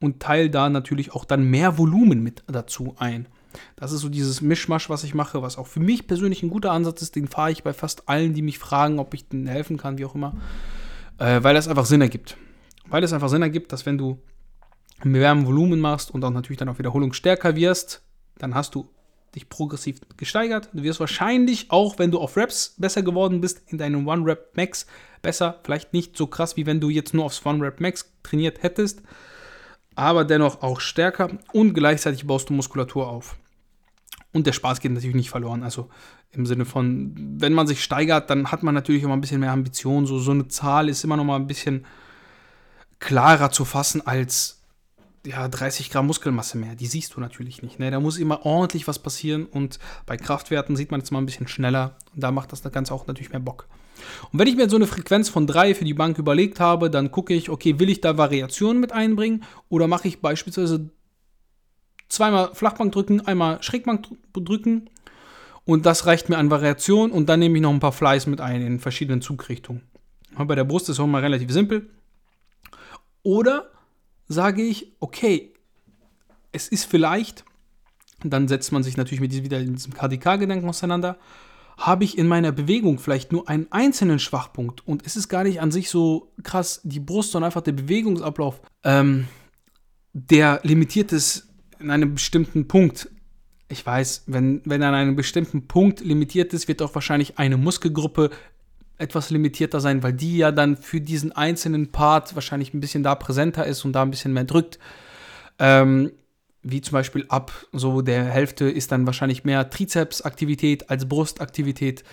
und 0.00 0.20
teile 0.20 0.48
da 0.48 0.70
natürlich 0.70 1.12
auch 1.12 1.24
dann 1.24 1.44
mehr 1.44 1.76
Volumen 1.76 2.22
mit 2.22 2.42
dazu 2.46 2.94
ein. 2.98 3.26
Das 3.76 3.92
ist 3.92 4.00
so 4.00 4.08
dieses 4.08 4.40
Mischmasch, 4.40 4.88
was 4.88 5.04
ich 5.04 5.14
mache, 5.14 5.42
was 5.42 5.58
auch 5.58 5.66
für 5.66 5.80
mich 5.80 6.06
persönlich 6.06 6.42
ein 6.42 6.50
guter 6.50 6.72
Ansatz 6.72 7.02
ist. 7.02 7.16
Den 7.16 7.28
fahre 7.28 7.50
ich 7.50 7.62
bei 7.64 7.72
fast 7.72 8.08
allen, 8.08 8.32
die 8.32 8.42
mich 8.42 8.58
fragen, 8.58 8.98
ob 8.98 9.12
ich 9.12 9.28
denen 9.28 9.46
helfen 9.46 9.76
kann, 9.76 9.98
wie 9.98 10.04
auch 10.04 10.14
immer, 10.14 10.36
äh, 11.18 11.42
weil 11.42 11.54
das 11.54 11.68
einfach 11.68 11.86
Sinn 11.86 12.00
ergibt. 12.00 12.36
Weil 12.86 13.04
es 13.04 13.12
einfach 13.12 13.28
Sinn 13.28 13.42
ergibt, 13.42 13.72
dass 13.72 13.86
wenn 13.86 13.98
du 13.98 14.18
mehr 15.04 15.46
Volumen 15.46 15.80
machst 15.80 16.10
und 16.10 16.24
auch 16.24 16.30
natürlich 16.30 16.58
dann 16.58 16.68
auf 16.68 16.78
Wiederholung 16.78 17.12
stärker 17.12 17.56
wirst, 17.56 18.02
dann 18.38 18.54
hast 18.54 18.74
du 18.74 18.88
dich 19.34 19.48
progressiv 19.48 20.00
gesteigert. 20.16 20.68
Du 20.72 20.82
wirst 20.82 21.00
wahrscheinlich 21.00 21.70
auch, 21.70 21.98
wenn 21.98 22.10
du 22.10 22.18
auf 22.18 22.36
Reps 22.36 22.74
besser 22.78 23.02
geworden 23.02 23.40
bist, 23.40 23.62
in 23.68 23.78
deinem 23.78 24.06
One-Rep 24.06 24.56
Max 24.56 24.86
besser. 25.22 25.60
Vielleicht 25.64 25.92
nicht 25.92 26.16
so 26.16 26.26
krass, 26.26 26.56
wie 26.56 26.66
wenn 26.66 26.80
du 26.80 26.90
jetzt 26.90 27.14
nur 27.14 27.24
aufs 27.24 27.44
One-Rep 27.44 27.80
Max 27.80 28.12
trainiert 28.22 28.62
hättest 28.62 29.02
aber 30.00 30.24
dennoch 30.24 30.62
auch 30.62 30.80
stärker 30.80 31.30
und 31.52 31.74
gleichzeitig 31.74 32.26
baust 32.26 32.48
du 32.48 32.54
Muskulatur 32.54 33.06
auf. 33.06 33.36
Und 34.32 34.46
der 34.46 34.52
Spaß 34.52 34.80
geht 34.80 34.92
natürlich 34.92 35.16
nicht 35.16 35.28
verloren. 35.28 35.62
Also 35.62 35.90
im 36.30 36.46
Sinne 36.46 36.64
von, 36.64 37.14
wenn 37.38 37.52
man 37.52 37.66
sich 37.66 37.82
steigert, 37.82 38.30
dann 38.30 38.50
hat 38.50 38.62
man 38.62 38.74
natürlich 38.74 39.02
immer 39.02 39.12
ein 39.12 39.20
bisschen 39.20 39.40
mehr 39.40 39.52
Ambition. 39.52 40.06
So, 40.06 40.18
so 40.18 40.30
eine 40.30 40.48
Zahl 40.48 40.88
ist 40.88 41.04
immer 41.04 41.16
noch 41.18 41.24
mal 41.24 41.36
ein 41.36 41.48
bisschen 41.48 41.84
klarer 43.00 43.50
zu 43.50 43.66
fassen 43.66 44.06
als 44.06 44.59
ja, 45.26 45.48
30 45.48 45.90
Gramm 45.90 46.06
Muskelmasse 46.06 46.56
mehr. 46.56 46.74
Die 46.74 46.86
siehst 46.86 47.14
du 47.14 47.20
natürlich 47.20 47.62
nicht. 47.62 47.78
Ne? 47.78 47.90
Da 47.90 48.00
muss 48.00 48.18
immer 48.18 48.46
ordentlich 48.46 48.88
was 48.88 48.98
passieren 48.98 49.46
und 49.46 49.78
bei 50.06 50.16
Kraftwerten 50.16 50.76
sieht 50.76 50.90
man 50.90 51.00
es 51.00 51.10
mal 51.10 51.18
ein 51.18 51.26
bisschen 51.26 51.48
schneller. 51.48 51.96
Und 52.14 52.22
da 52.22 52.30
macht 52.30 52.52
das 52.52 52.62
Ganze 52.62 52.94
auch 52.94 53.06
natürlich 53.06 53.30
mehr 53.30 53.40
Bock. 53.40 53.66
Und 54.32 54.38
wenn 54.38 54.48
ich 54.48 54.56
mir 54.56 54.70
so 54.70 54.76
eine 54.76 54.86
Frequenz 54.86 55.28
von 55.28 55.46
3 55.46 55.74
für 55.74 55.84
die 55.84 55.94
Bank 55.94 56.18
überlegt 56.18 56.58
habe, 56.58 56.90
dann 56.90 57.10
gucke 57.10 57.34
ich, 57.34 57.50
okay, 57.50 57.78
will 57.78 57.90
ich 57.90 58.00
da 58.00 58.16
Variationen 58.16 58.80
mit 58.80 58.92
einbringen 58.92 59.44
oder 59.68 59.86
mache 59.86 60.08
ich 60.08 60.20
beispielsweise 60.20 60.90
zweimal 62.08 62.54
Flachbank 62.54 62.92
drücken, 62.92 63.20
einmal 63.20 63.62
Schrägbank 63.62 64.08
drücken 64.32 64.88
und 65.64 65.84
das 65.84 66.06
reicht 66.06 66.28
mir 66.30 66.38
an 66.38 66.50
Variation 66.50 67.12
und 67.12 67.28
dann 67.28 67.40
nehme 67.40 67.56
ich 67.56 67.62
noch 67.62 67.72
ein 67.72 67.80
paar 67.80 67.92
Flies 67.92 68.26
mit 68.26 68.40
ein 68.40 68.62
in 68.62 68.80
verschiedenen 68.80 69.20
Zugrichtungen. 69.20 69.82
Bei 70.36 70.54
der 70.54 70.64
Brust 70.64 70.88
ist 70.88 70.96
es 70.96 71.00
auch 71.00 71.06
mal 71.06 71.20
relativ 71.20 71.50
simpel. 71.50 71.90
Oder 73.22 73.70
sage 74.30 74.62
ich, 74.62 74.92
okay, 75.00 75.52
es 76.52 76.68
ist 76.68 76.84
vielleicht, 76.84 77.44
dann 78.22 78.46
setzt 78.46 78.70
man 78.70 78.84
sich 78.84 78.96
natürlich 78.96 79.20
mit 79.20 79.32
diesem, 79.32 79.44
wieder 79.44 79.58
in 79.58 79.74
diesem 79.74 79.92
KDK-Gedanken 79.92 80.68
auseinander, 80.68 81.18
habe 81.76 82.04
ich 82.04 82.16
in 82.16 82.28
meiner 82.28 82.52
Bewegung 82.52 83.00
vielleicht 83.00 83.32
nur 83.32 83.48
einen 83.48 83.66
einzelnen 83.72 84.20
Schwachpunkt 84.20 84.86
und 84.86 85.04
es 85.04 85.16
ist 85.16 85.28
gar 85.28 85.42
nicht 85.42 85.60
an 85.60 85.72
sich 85.72 85.90
so 85.90 86.32
krass 86.44 86.80
die 86.84 87.00
Brust, 87.00 87.32
sondern 87.32 87.48
einfach 87.48 87.62
der 87.62 87.72
Bewegungsablauf, 87.72 88.62
ähm, 88.84 89.26
der 90.12 90.60
limitiert 90.62 91.10
ist 91.10 91.48
in 91.80 91.90
einem 91.90 92.14
bestimmten 92.14 92.68
Punkt. 92.68 93.10
Ich 93.68 93.84
weiß, 93.84 94.24
wenn, 94.26 94.62
wenn 94.64 94.82
an 94.84 94.94
einem 94.94 95.16
bestimmten 95.16 95.66
Punkt 95.66 96.00
limitiert 96.00 96.52
ist, 96.54 96.68
wird 96.68 96.82
auch 96.82 96.94
wahrscheinlich 96.94 97.38
eine 97.38 97.56
Muskelgruppe 97.56 98.30
etwas 99.00 99.30
limitierter 99.30 99.80
sein, 99.80 100.02
weil 100.02 100.12
die 100.12 100.38
ja 100.38 100.52
dann 100.52 100.76
für 100.76 101.00
diesen 101.00 101.32
einzelnen 101.32 101.90
Part 101.92 102.34
wahrscheinlich 102.34 102.74
ein 102.74 102.80
bisschen 102.80 103.02
da 103.02 103.14
präsenter 103.14 103.66
ist 103.66 103.84
und 103.84 103.92
da 103.92 104.02
ein 104.02 104.10
bisschen 104.10 104.32
mehr 104.32 104.44
drückt. 104.44 104.78
Ähm, 105.58 106.12
wie 106.62 106.80
zum 106.80 106.92
Beispiel 106.92 107.24
ab 107.28 107.52
so 107.72 108.02
der 108.02 108.24
Hälfte 108.24 108.68
ist 108.68 108.92
dann 108.92 109.06
wahrscheinlich 109.06 109.44
mehr 109.44 109.70
Trizepsaktivität 109.70 110.90
als 110.90 111.08
Brustaktivität. 111.08 112.04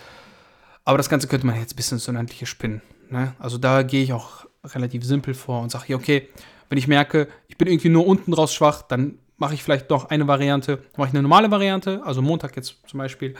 Aber 0.86 0.98
das 0.98 1.10
Ganze 1.10 1.28
könnte 1.28 1.46
man 1.46 1.60
jetzt 1.60 1.74
ein 1.74 1.76
bisschen 1.76 1.98
so 1.98 2.12
unendliche 2.12 2.46
spinnen. 2.46 2.82
Ne? 3.10 3.36
Also 3.40 3.58
da 3.58 3.84
gehe 3.84 4.04
ich 4.04 4.14
auch 4.14 4.46
relativ 4.64 5.04
simpel 5.04 5.34
vor 5.34 5.62
und 5.62 5.72
sage 5.72 5.86
hier, 5.88 5.98
okay, 5.98 6.30
wenn 6.70 6.78
ich 6.78 6.88
merke, 6.88 7.28
ich 7.48 7.58
bin 7.58 7.68
irgendwie 7.68 7.90
nur 7.90 8.08
unten 8.08 8.32
draus 8.32 8.54
schwach, 8.54 8.82
dann 8.82 9.20
mache 9.38 9.54
ich 9.54 9.64
vielleicht 9.64 9.90
noch 9.90 10.10
eine 10.10 10.28
Variante, 10.28 10.80
mache 10.98 11.10
ich 11.10 11.14
eine 11.14 11.22
normale 11.22 11.52
Variante, 11.52 12.02
also 12.04 12.22
Montag 12.22 12.56
jetzt 12.56 12.78
zum 12.88 12.98
Beispiel 12.98 13.36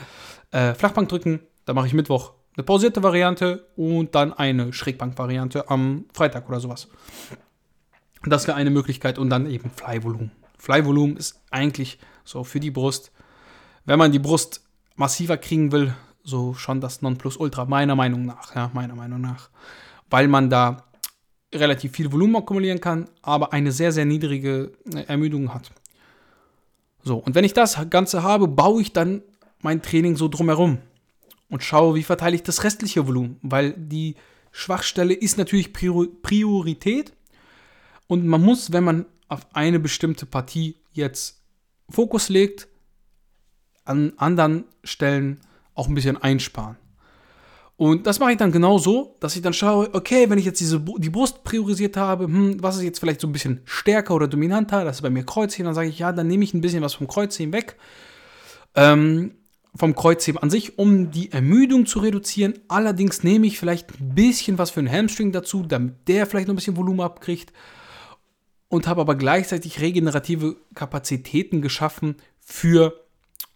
äh, 0.50 0.74
Flachbank 0.74 1.08
drücken, 1.08 1.40
dann 1.64 1.74
mache 1.74 1.86
ich 1.86 1.94
Mittwoch 1.94 2.32
eine 2.58 2.64
pausierte 2.64 3.04
Variante 3.04 3.68
und 3.76 4.16
dann 4.16 4.32
eine 4.32 4.72
Schrägbank-Variante 4.72 5.70
am 5.70 6.06
Freitag 6.12 6.48
oder 6.48 6.58
sowas. 6.58 6.88
Das 8.24 8.48
wäre 8.48 8.56
eine 8.56 8.70
Möglichkeit 8.70 9.16
und 9.16 9.30
dann 9.30 9.48
eben 9.48 9.70
Fly-Volumen. 9.70 10.32
Fly-Volumen 10.58 11.16
ist 11.16 11.40
eigentlich 11.52 12.00
so 12.24 12.42
für 12.42 12.58
die 12.58 12.72
Brust, 12.72 13.12
wenn 13.84 14.00
man 14.00 14.10
die 14.10 14.18
Brust 14.18 14.64
massiver 14.96 15.36
kriegen 15.36 15.70
will, 15.70 15.94
so 16.24 16.52
schon 16.54 16.80
das 16.80 17.00
Nonplusultra, 17.00 17.64
meiner 17.66 17.94
Meinung 17.94 18.26
nach, 18.26 18.52
ja, 18.56 18.72
meiner 18.74 18.96
Meinung 18.96 19.20
nach. 19.20 19.50
Weil 20.10 20.26
man 20.26 20.50
da 20.50 20.88
relativ 21.54 21.92
viel 21.92 22.10
Volumen 22.10 22.34
akkumulieren 22.34 22.80
kann, 22.80 23.08
aber 23.22 23.52
eine 23.52 23.70
sehr, 23.70 23.92
sehr 23.92 24.04
niedrige 24.04 24.72
äh, 24.92 25.04
Ermüdung 25.04 25.54
hat. 25.54 25.70
So, 27.04 27.18
und 27.18 27.36
wenn 27.36 27.44
ich 27.44 27.54
das 27.54 27.88
Ganze 27.88 28.24
habe, 28.24 28.48
baue 28.48 28.82
ich 28.82 28.92
dann 28.92 29.22
mein 29.62 29.80
Training 29.80 30.16
so 30.16 30.26
drumherum 30.26 30.78
und 31.50 31.62
schaue, 31.62 31.94
wie 31.94 32.02
verteile 32.02 32.36
ich 32.36 32.42
das 32.42 32.64
restliche 32.64 33.06
Volumen, 33.06 33.38
weil 33.42 33.72
die 33.76 34.16
Schwachstelle 34.52 35.14
ist 35.14 35.38
natürlich 35.38 35.72
Priorität 35.72 37.12
und 38.06 38.26
man 38.26 38.42
muss, 38.42 38.72
wenn 38.72 38.84
man 38.84 39.06
auf 39.28 39.46
eine 39.52 39.78
bestimmte 39.78 40.26
Partie 40.26 40.76
jetzt 40.92 41.42
Fokus 41.90 42.28
legt, 42.28 42.68
an 43.84 44.12
anderen 44.16 44.64
Stellen 44.84 45.40
auch 45.74 45.88
ein 45.88 45.94
bisschen 45.94 46.16
einsparen. 46.16 46.76
Und 47.76 48.08
das 48.08 48.18
mache 48.18 48.32
ich 48.32 48.36
dann 48.36 48.50
genau 48.50 48.78
so, 48.78 49.14
dass 49.20 49.36
ich 49.36 49.42
dann 49.42 49.52
schaue, 49.52 49.94
okay, 49.94 50.28
wenn 50.28 50.38
ich 50.38 50.44
jetzt 50.44 50.58
diese, 50.58 50.80
die 50.80 51.10
Brust 51.10 51.44
priorisiert 51.44 51.96
habe, 51.96 52.24
hm, 52.24 52.60
was 52.60 52.76
ist 52.76 52.82
jetzt 52.82 52.98
vielleicht 52.98 53.20
so 53.20 53.28
ein 53.28 53.32
bisschen 53.32 53.60
stärker 53.64 54.14
oder 54.14 54.26
dominanter, 54.26 54.84
das 54.84 54.96
ist 54.96 55.02
bei 55.02 55.10
mir 55.10 55.24
Kreuzheben, 55.24 55.66
dann 55.66 55.76
sage 55.76 55.88
ich, 55.88 56.00
ja, 56.00 56.10
dann 56.12 56.26
nehme 56.26 56.42
ich 56.42 56.54
ein 56.54 56.60
bisschen 56.60 56.82
was 56.82 56.94
vom 56.94 57.06
Kreuzheben 57.06 57.52
weg, 57.52 57.76
ähm, 58.74 59.32
vom 59.74 59.94
Kreuzheben 59.94 60.42
an 60.42 60.50
sich, 60.50 60.78
um 60.78 61.10
die 61.10 61.32
Ermüdung 61.32 61.86
zu 61.86 62.00
reduzieren. 62.00 62.54
Allerdings 62.68 63.22
nehme 63.22 63.46
ich 63.46 63.58
vielleicht 63.58 64.00
ein 64.00 64.14
bisschen 64.14 64.58
was 64.58 64.70
für 64.70 64.80
einen 64.80 64.90
Hamstring 64.90 65.32
dazu, 65.32 65.62
damit 65.62 66.08
der 66.08 66.26
vielleicht 66.26 66.48
noch 66.48 66.54
ein 66.54 66.56
bisschen 66.56 66.76
Volumen 66.76 67.00
abkriegt 67.00 67.52
und 68.68 68.86
habe 68.86 69.00
aber 69.00 69.14
gleichzeitig 69.14 69.80
regenerative 69.80 70.56
Kapazitäten 70.74 71.62
geschaffen 71.62 72.16
für 72.40 73.04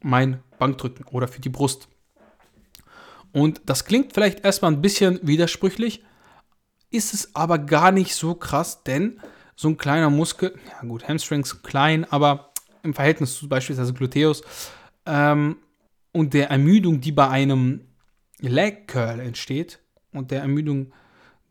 mein 0.01 0.42
Bankdrücken 0.59 1.07
oder 1.07 1.29
für 1.29 1.40
die 1.40 1.48
Brust. 1.48 1.88
Und 3.33 3.62
das 3.66 3.85
klingt 3.85 4.12
vielleicht 4.12 4.44
erstmal 4.44 4.72
ein 4.72 4.83
bisschen 4.83 5.18
widersprüchlich, 5.22 6.03
ist 6.90 7.14
es 7.14 7.35
aber 7.35 7.59
gar 7.59 7.90
nicht 7.90 8.14
so 8.14 8.35
krass, 8.35 8.85
denn 8.85 9.20
so 9.57 9.68
ein 9.68 9.79
kleiner 9.79 10.11
Muskel, 10.11 10.55
ja 10.68 10.87
gut, 10.87 11.09
Hamstrings 11.09 11.62
klein, 11.62 12.05
aber 12.11 12.53
im 12.83 12.94
Verhältnis 12.94 13.37
zu 13.37 13.48
beispielsweise 13.48 13.94
Gluteus 13.94 14.42
ähm, 15.07 15.57
und 16.12 16.35
der 16.35 16.51
Ermüdung, 16.51 17.01
die 17.01 17.12
bei 17.12 17.29
einem 17.29 17.81
Leg 18.40 18.88
Curl 18.88 19.20
entsteht 19.20 19.81
und 20.12 20.31
der 20.31 20.40
Ermüdung, 20.40 20.92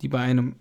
die 0.02 0.08
bei 0.08 0.20
einem 0.20 0.56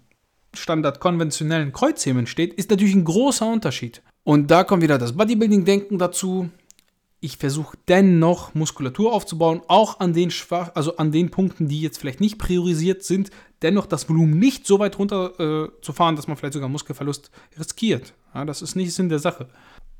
standard 0.55 1.01
konventionellen 1.01 1.73
Kreuzheben 1.73 2.21
entsteht, 2.21 2.55
ist 2.55 2.71
natürlich 2.71 2.95
ein 2.95 3.05
großer 3.05 3.47
Unterschied. 3.47 4.03
Und 4.25 4.51
da 4.51 4.65
kommt 4.65 4.83
wieder 4.83 4.99
das 4.99 5.17
Bodybuilding-Denken 5.17 5.99
dazu 5.99 6.51
ich 7.21 7.37
versuche 7.37 7.77
dennoch 7.89 8.55
Muskulatur 8.55 9.13
aufzubauen, 9.13 9.61
auch 9.69 10.01
an 10.01 10.15
den 10.15 10.31
schwach, 10.31 10.71
also 10.75 10.97
an 10.97 11.13
den 11.13 11.31
Punkten, 11.31 11.69
die 11.69 11.83
jetzt 11.83 11.99
vielleicht 11.99 12.21
nicht 12.21 12.39
priorisiert 12.39 13.03
sind, 13.03 13.31
dennoch 13.61 13.87
das 13.87 14.09
Volumen 14.09 14.39
nicht 14.39 14.67
so 14.67 14.79
weit 14.79 14.99
runter 14.99 15.69
äh, 15.69 16.17
dass 16.17 16.27
man 16.27 16.37
vielleicht 16.37 16.55
sogar 16.55 16.71
Muskelverlust 16.71 17.31
riskiert. 17.59 18.15
Ja, 18.35 18.45
das 18.47 18.63
ist 18.63 18.75
nicht 18.75 18.95
Sinn 18.95 19.11
der 19.11 19.19
Sache. 19.19 19.49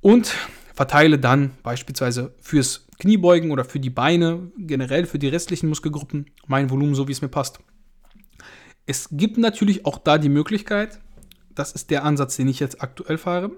Und 0.01 0.35
verteile 0.75 1.19
dann 1.19 1.51
beispielsweise 1.63 2.35
fürs 2.41 2.87
Kniebeugen 3.01 3.51
oder 3.51 3.65
für 3.65 3.81
die 3.81 3.91
Beine, 3.91 4.53
generell 4.57 5.07
für 5.07 5.19
die 5.19 5.29
restlichen 5.29 5.69
Muskelgruppen, 5.69 6.27
mein 6.47 6.71
Volumen 6.71 6.95
so, 6.95 7.09
wie 7.09 7.13
es 7.13 7.23
mir 7.23 7.29
passt. 7.29 7.59
Es 8.87 9.09
gibt 9.11 9.39
natürlich 9.39 9.85
auch 9.85 9.99
da 9.99 10.19
die 10.19 10.29
Möglichkeit, 10.29 11.01
das 11.55 11.73
ist 11.73 11.91
der 11.91 12.05
Ansatz, 12.05 12.37
den 12.37 12.47
ich 12.47 12.61
jetzt 12.61 12.81
aktuell 12.81 13.19
fahre, 13.19 13.51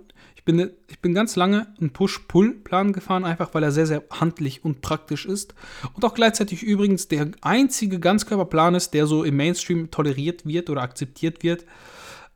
ich 0.42 0.44
bin, 0.44 0.72
ich 0.88 0.98
bin 0.98 1.14
ganz 1.14 1.36
lange 1.36 1.68
einen 1.80 1.92
Push-Pull-Plan 1.92 2.92
gefahren, 2.92 3.24
einfach 3.24 3.54
weil 3.54 3.62
er 3.62 3.70
sehr, 3.70 3.86
sehr 3.86 4.02
handlich 4.10 4.64
und 4.64 4.80
praktisch 4.80 5.24
ist. 5.24 5.54
Und 5.94 6.04
auch 6.04 6.14
gleichzeitig 6.14 6.64
übrigens 6.64 7.06
der 7.06 7.30
einzige 7.42 8.00
Ganzkörperplan 8.00 8.74
ist, 8.74 8.92
der 8.92 9.06
so 9.06 9.22
im 9.22 9.36
Mainstream 9.36 9.92
toleriert 9.92 10.44
wird 10.44 10.68
oder 10.68 10.82
akzeptiert 10.82 11.44
wird. 11.44 11.64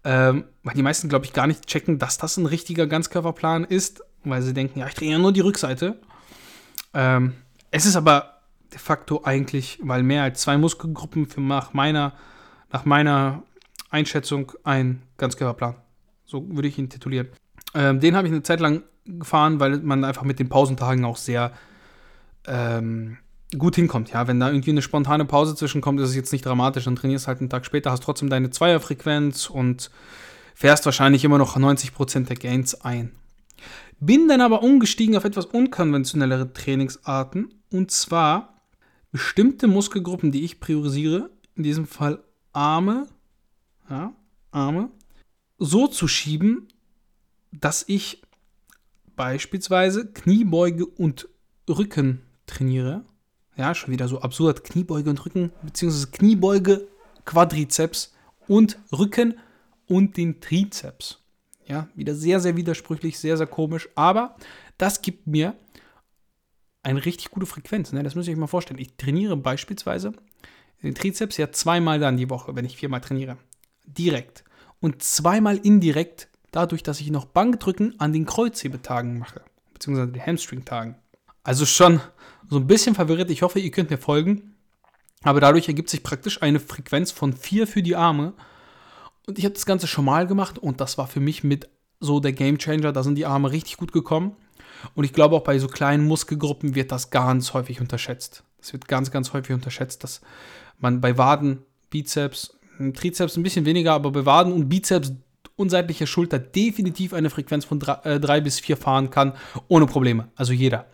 Ähm, 0.04 0.44
weil 0.62 0.74
die 0.74 0.84
meisten, 0.84 1.08
glaube 1.08 1.24
ich, 1.24 1.32
gar 1.32 1.48
nicht 1.48 1.66
checken, 1.66 1.98
dass 1.98 2.16
das 2.16 2.36
ein 2.36 2.46
richtiger 2.46 2.86
Ganzkörperplan 2.86 3.64
ist, 3.64 4.04
weil 4.22 4.40
sie 4.40 4.54
denken, 4.54 4.78
ja, 4.78 4.86
ich 4.86 4.94
drehe 4.94 5.10
ja 5.10 5.18
nur 5.18 5.32
die 5.32 5.40
Rückseite. 5.40 5.98
Ähm, 6.96 7.34
es 7.70 7.84
ist 7.84 7.94
aber 7.94 8.40
de 8.72 8.78
facto 8.78 9.20
eigentlich, 9.22 9.78
weil 9.82 10.02
mehr 10.02 10.22
als 10.22 10.40
zwei 10.40 10.56
Muskelgruppen 10.56 11.26
für 11.26 11.42
nach 11.42 11.74
meiner, 11.74 12.14
nach 12.72 12.86
meiner 12.86 13.42
Einschätzung 13.90 14.52
ein 14.64 15.02
Ganzkörperplan. 15.18 15.76
So 16.24 16.48
würde 16.48 16.66
ich 16.66 16.78
ihn 16.78 16.88
titulieren. 16.88 17.28
Ähm, 17.74 18.00
den 18.00 18.16
habe 18.16 18.26
ich 18.26 18.32
eine 18.32 18.42
Zeit 18.42 18.60
lang 18.60 18.82
gefahren, 19.04 19.60
weil 19.60 19.78
man 19.78 20.04
einfach 20.04 20.22
mit 20.22 20.38
den 20.38 20.48
Pausentagen 20.48 21.04
auch 21.04 21.18
sehr 21.18 21.52
ähm, 22.46 23.18
gut 23.56 23.76
hinkommt. 23.76 24.10
Ja, 24.10 24.26
wenn 24.26 24.40
da 24.40 24.48
irgendwie 24.48 24.70
eine 24.70 24.82
spontane 24.82 25.26
Pause 25.26 25.54
zwischenkommt, 25.54 26.00
ist 26.00 26.08
es 26.08 26.16
jetzt 26.16 26.32
nicht 26.32 26.46
dramatisch. 26.46 26.84
Dann 26.84 26.96
trainierst 26.96 27.28
halt 27.28 27.40
einen 27.40 27.50
Tag 27.50 27.66
später, 27.66 27.90
hast 27.90 28.02
trotzdem 28.02 28.30
deine 28.30 28.50
Zweierfrequenz 28.50 29.50
und 29.50 29.90
fährst 30.54 30.86
wahrscheinlich 30.86 31.24
immer 31.24 31.38
noch 31.38 31.58
90% 31.58 32.24
der 32.24 32.36
Gains 32.36 32.80
ein. 32.80 33.12
Bin 33.98 34.28
dann 34.28 34.40
aber 34.40 34.62
umgestiegen 34.62 35.16
auf 35.16 35.24
etwas 35.24 35.46
unkonventionellere 35.46 36.52
Trainingsarten 36.52 37.54
und 37.70 37.90
zwar 37.90 38.60
bestimmte 39.10 39.66
Muskelgruppen, 39.66 40.32
die 40.32 40.44
ich 40.44 40.60
priorisiere, 40.60 41.30
in 41.54 41.62
diesem 41.62 41.86
Fall 41.86 42.22
Arme, 42.52 43.06
ja, 43.88 44.14
Arme, 44.50 44.90
so 45.58 45.86
zu 45.86 46.08
schieben, 46.08 46.68
dass 47.52 47.84
ich 47.88 48.22
beispielsweise 49.16 50.12
Kniebeuge 50.12 50.84
und 50.84 51.28
Rücken 51.68 52.22
trainiere. 52.46 53.04
Ja, 53.56 53.74
schon 53.74 53.92
wieder 53.92 54.08
so 54.08 54.20
absurd. 54.20 54.64
Kniebeuge 54.64 55.08
und 55.08 55.24
Rücken, 55.24 55.52
beziehungsweise 55.62 56.08
Kniebeuge, 56.08 56.86
Quadrizeps 57.24 58.14
und 58.46 58.78
Rücken 58.92 59.38
und 59.86 60.16
den 60.18 60.40
Trizeps. 60.40 61.18
Ja, 61.66 61.88
wieder 61.94 62.14
sehr, 62.14 62.40
sehr 62.40 62.56
widersprüchlich, 62.56 63.18
sehr, 63.18 63.36
sehr 63.36 63.46
komisch. 63.46 63.88
Aber 63.94 64.36
das 64.78 65.02
gibt 65.02 65.26
mir 65.26 65.54
eine 66.82 67.04
richtig 67.04 67.30
gute 67.30 67.46
Frequenz. 67.46 67.92
Ne? 67.92 68.02
Das 68.02 68.14
müsst 68.14 68.28
ihr 68.28 68.34
euch 68.34 68.40
mal 68.40 68.46
vorstellen. 68.46 68.78
Ich 68.78 68.96
trainiere 68.96 69.36
beispielsweise 69.36 70.12
den 70.82 70.94
Trizeps 70.94 71.36
ja 71.36 71.50
zweimal 71.50 71.98
dann 71.98 72.16
die 72.16 72.30
Woche, 72.30 72.54
wenn 72.54 72.64
ich 72.64 72.76
viermal 72.76 73.00
trainiere. 73.00 73.38
Direkt. 73.84 74.44
Und 74.80 75.02
zweimal 75.02 75.56
indirekt 75.56 76.28
dadurch, 76.52 76.82
dass 76.82 77.00
ich 77.00 77.10
noch 77.10 77.24
Bankdrücken 77.24 77.98
an 77.98 78.12
den 78.12 78.26
Kreuzhebetagen 78.26 79.18
mache, 79.18 79.42
beziehungsweise 79.72 80.12
den 80.12 80.24
Hamstring-Tagen. 80.24 80.96
Also 81.42 81.66
schon 81.66 82.00
so 82.48 82.58
ein 82.58 82.66
bisschen 82.66 82.94
verwirrt. 82.94 83.30
Ich 83.30 83.42
hoffe, 83.42 83.58
ihr 83.58 83.70
könnt 83.70 83.90
mir 83.90 83.98
folgen. 83.98 84.54
Aber 85.22 85.40
dadurch 85.40 85.66
ergibt 85.66 85.90
sich 85.90 86.02
praktisch 86.02 86.42
eine 86.42 86.60
Frequenz 86.60 87.10
von 87.10 87.32
vier 87.32 87.66
für 87.66 87.82
die 87.82 87.96
Arme. 87.96 88.34
Und 89.26 89.38
ich 89.38 89.44
habe 89.44 89.54
das 89.54 89.66
Ganze 89.66 89.86
schon 89.86 90.04
mal 90.04 90.26
gemacht 90.26 90.58
und 90.58 90.80
das 90.80 90.98
war 90.98 91.08
für 91.08 91.20
mich 91.20 91.42
mit 91.44 91.68
so 91.98 92.20
der 92.20 92.32
Game 92.32 92.58
Changer. 92.58 92.92
Da 92.92 93.02
sind 93.02 93.16
die 93.16 93.26
Arme 93.26 93.50
richtig 93.50 93.76
gut 93.76 93.92
gekommen. 93.92 94.36
Und 94.94 95.04
ich 95.04 95.12
glaube 95.12 95.34
auch 95.34 95.42
bei 95.42 95.58
so 95.58 95.68
kleinen 95.68 96.06
Muskelgruppen 96.06 96.74
wird 96.74 96.92
das 96.92 97.10
ganz 97.10 97.54
häufig 97.54 97.80
unterschätzt. 97.80 98.44
Das 98.58 98.72
wird 98.72 98.88
ganz, 98.88 99.10
ganz 99.10 99.32
häufig 99.32 99.54
unterschätzt, 99.54 100.04
dass 100.04 100.20
man 100.78 101.00
bei 101.00 101.18
Waden, 101.18 101.62
Bizeps, 101.90 102.56
Trizeps 102.94 103.36
ein 103.36 103.42
bisschen 103.42 103.64
weniger, 103.64 103.94
aber 103.94 104.10
bei 104.10 104.26
Waden 104.26 104.52
und 104.52 104.68
Bizeps 104.68 105.12
und 105.56 105.70
seitliche 105.70 106.06
Schulter 106.06 106.38
definitiv 106.38 107.14
eine 107.14 107.30
Frequenz 107.30 107.64
von 107.64 107.80
3 107.80 108.04
äh, 108.04 108.40
bis 108.42 108.60
4 108.60 108.76
fahren 108.76 109.10
kann, 109.10 109.32
ohne 109.68 109.86
Probleme. 109.86 110.28
Also 110.36 110.52
jeder. 110.52 110.86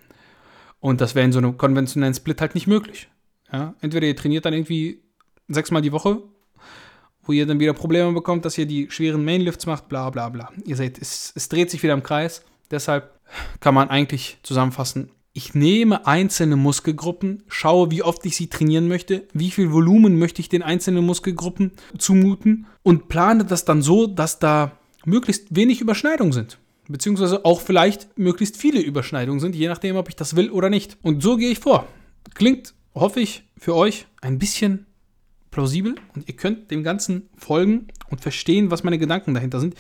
Und 0.79 1.01
das 1.01 1.15
wäre 1.15 1.25
in 1.25 1.33
so 1.33 1.39
einem 1.39 1.57
konventionellen 1.57 2.15
Split 2.15 2.41
halt 2.41 2.55
nicht 2.55 2.67
möglich. 2.67 3.09
Ja? 3.53 3.75
Entweder 3.81 4.07
ihr 4.07 4.17
trainiert 4.17 4.45
dann 4.45 4.55
irgendwie 4.55 5.03
sechsmal 5.49 5.83
die 5.83 5.93
Woche, 5.93 6.23
wo 7.25 7.33
ihr 7.33 7.47
dann 7.47 7.61
wieder 7.61 7.73
Probleme 7.73 8.13
bekommt, 8.13 8.45
dass 8.45 8.59
ihr 8.59 8.67
die 8.67 8.91
schweren 8.91 9.25
Mainlifts 9.25 9.67
macht, 9.67 9.89
bla 9.89 10.11
bla 10.11 10.29
bla. 10.29 10.51
Ihr 10.65 10.77
seht, 10.77 11.01
es, 11.01 11.33
es 11.35 11.49
dreht 11.49 11.71
sich 11.71 11.83
wieder 11.83 11.95
im 11.95 12.03
Kreis. 12.03 12.43
Deshalb 12.71 13.19
kann 13.61 13.75
man 13.75 13.89
eigentlich 13.89 14.39
zusammenfassen, 14.43 15.11
ich 15.35 15.55
nehme 15.55 16.07
einzelne 16.07 16.57
Muskelgruppen, 16.57 17.43
schaue, 17.49 17.91
wie 17.91 18.03
oft 18.03 18.25
ich 18.27 18.37
sie 18.37 18.49
trainieren 18.49 18.87
möchte, 18.87 19.27
wie 19.33 19.51
viel 19.51 19.73
Volumen 19.73 20.19
möchte 20.19 20.43
ich 20.43 20.51
den 20.51 20.63
einzelnen 20.63 21.07
Muskelgruppen 21.07 21.73
zumuten 21.97 22.67
und 22.83 23.09
plane 23.09 23.47
das 23.47 23.65
dann 23.65 23.81
so, 23.81 24.07
dass 24.07 24.39
da 24.39 24.73
möglichst 25.07 25.57
wenig 25.57 25.81
Überschneidungen 25.81 26.35
sind. 26.35 26.59
Beziehungsweise 26.87 27.47
auch 27.47 27.63
vielleicht 27.63 28.19
möglichst 28.19 28.59
viele 28.59 28.81
Überschneidungen 28.81 29.41
sind, 29.41 29.55
je 29.55 29.69
nachdem, 29.69 29.97
ob 29.97 30.09
ich 30.11 30.17
das 30.17 30.37
will 30.37 30.51
oder 30.51 30.69
nicht. 30.69 30.99
Und 31.03 31.23
so 31.23 31.37
gehe 31.37 31.51
ich 31.51 31.61
vor. 31.61 31.87
Klingt, 32.35 32.75
hoffe 32.95 33.21
ich, 33.21 33.45
für 33.57 33.75
euch 33.75 34.07
ein 34.21 34.39
bisschen 34.39 34.85
plausibel 35.53 35.95
und 36.17 36.29
ihr 36.29 36.35
könnt 36.35 36.73
dem 36.73 36.83
Ganzen 36.83 37.29
folgen 37.37 37.87
und 38.11 38.21
verstehen, 38.21 38.73
was 38.73 38.83
meine 38.83 38.99
Gedanken 38.99 39.35
dahinter 39.35 39.61
sind. 39.61 39.77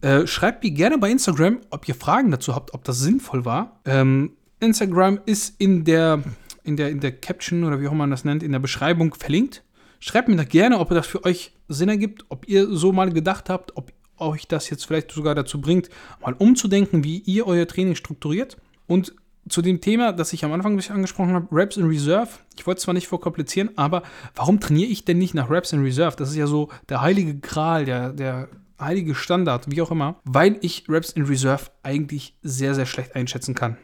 Äh, 0.00 0.26
schreibt 0.26 0.64
mir 0.64 0.72
gerne 0.72 0.98
bei 0.98 1.10
Instagram, 1.10 1.60
ob 1.70 1.88
ihr 1.88 1.94
Fragen 1.94 2.32
dazu 2.32 2.56
habt, 2.56 2.74
ob 2.74 2.82
das 2.82 2.98
sinnvoll 2.98 3.44
war. 3.44 3.80
Ähm, 3.84 4.32
Instagram 4.58 5.20
ist 5.26 5.54
in 5.60 5.84
der 5.84 6.24
in 6.64 6.76
der, 6.76 6.90
in 6.90 7.00
der 7.00 7.12
Caption 7.12 7.64
oder 7.64 7.80
wie 7.80 7.88
auch 7.88 7.92
immer 7.92 8.04
man 8.04 8.10
das 8.10 8.24
nennt, 8.24 8.42
in 8.42 8.52
der 8.52 8.58
Beschreibung 8.58 9.14
verlinkt. 9.14 9.62
Schreibt 10.00 10.28
mir 10.28 10.36
da 10.36 10.44
gerne, 10.44 10.78
ob 10.78 10.90
das 10.90 11.06
für 11.06 11.24
euch 11.24 11.52
Sinn 11.68 11.88
ergibt, 11.88 12.24
ob 12.28 12.48
ihr 12.48 12.68
so 12.74 12.92
mal 12.92 13.12
gedacht 13.12 13.48
habt, 13.48 13.76
ob 13.76 13.92
euch 14.18 14.46
das 14.46 14.70
jetzt 14.70 14.86
vielleicht 14.86 15.10
sogar 15.10 15.34
dazu 15.34 15.60
bringt, 15.60 15.90
mal 16.20 16.34
umzudenken, 16.34 17.04
wie 17.04 17.18
ihr 17.18 17.46
euer 17.46 17.66
Training 17.66 17.94
strukturiert. 17.94 18.56
Und 18.86 19.14
zu 19.48 19.62
dem 19.62 19.80
Thema, 19.80 20.12
das 20.12 20.32
ich 20.32 20.44
am 20.44 20.52
Anfang 20.52 20.78
angesprochen 20.78 21.34
habe, 21.34 21.54
Reps 21.54 21.76
in 21.76 21.86
Reserve. 21.86 22.30
Ich 22.56 22.66
wollte 22.66 22.78
es 22.78 22.84
zwar 22.84 22.94
nicht 22.94 23.08
vorkomplizieren, 23.08 23.70
aber 23.76 24.02
warum 24.34 24.60
trainiere 24.60 24.88
ich 24.88 25.04
denn 25.04 25.18
nicht 25.18 25.34
nach 25.34 25.50
Reps 25.50 25.72
in 25.72 25.82
Reserve? 25.82 26.16
Das 26.16 26.30
ist 26.30 26.36
ja 26.36 26.46
so 26.46 26.68
der 26.88 27.00
heilige 27.00 27.36
Gral, 27.38 27.84
der, 27.84 28.12
der 28.12 28.48
heilige 28.80 29.14
Standard, 29.14 29.70
wie 29.70 29.82
auch 29.82 29.90
immer, 29.90 30.16
weil 30.24 30.58
ich 30.60 30.88
Reps 30.88 31.10
in 31.10 31.24
Reserve 31.24 31.70
eigentlich 31.82 32.36
sehr, 32.42 32.74
sehr 32.74 32.86
schlecht 32.86 33.16
einschätzen 33.16 33.54
kann. 33.54 33.76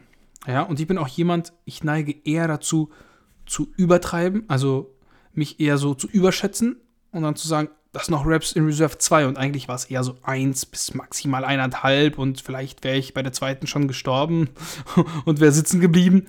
Ja, 0.46 0.62
und 0.62 0.80
ich 0.80 0.86
bin 0.86 0.98
auch 0.98 1.08
jemand, 1.08 1.52
ich 1.64 1.82
neige 1.84 2.14
eher 2.24 2.48
dazu, 2.48 2.90
zu 3.44 3.72
übertreiben, 3.76 4.44
also 4.48 4.94
mich 5.32 5.58
eher 5.60 5.78
so 5.78 5.94
zu 5.94 6.06
überschätzen 6.06 6.76
und 7.12 7.22
dann 7.22 7.36
zu 7.36 7.48
sagen, 7.48 7.68
das 7.98 8.08
noch 8.08 8.26
Reps 8.26 8.52
in 8.52 8.64
Reserve 8.64 8.98
2 8.98 9.26
und 9.26 9.38
eigentlich 9.38 9.68
war 9.68 9.74
es 9.74 9.86
eher 9.86 10.04
so 10.04 10.16
1 10.22 10.66
bis 10.66 10.94
maximal 10.94 11.44
1,5 11.44 12.14
und 12.16 12.40
vielleicht 12.40 12.84
wäre 12.84 12.96
ich 12.96 13.14
bei 13.14 13.22
der 13.22 13.32
zweiten 13.32 13.66
schon 13.66 13.88
gestorben 13.88 14.50
und 15.24 15.40
wäre 15.40 15.52
sitzen 15.52 15.80
geblieben. 15.80 16.26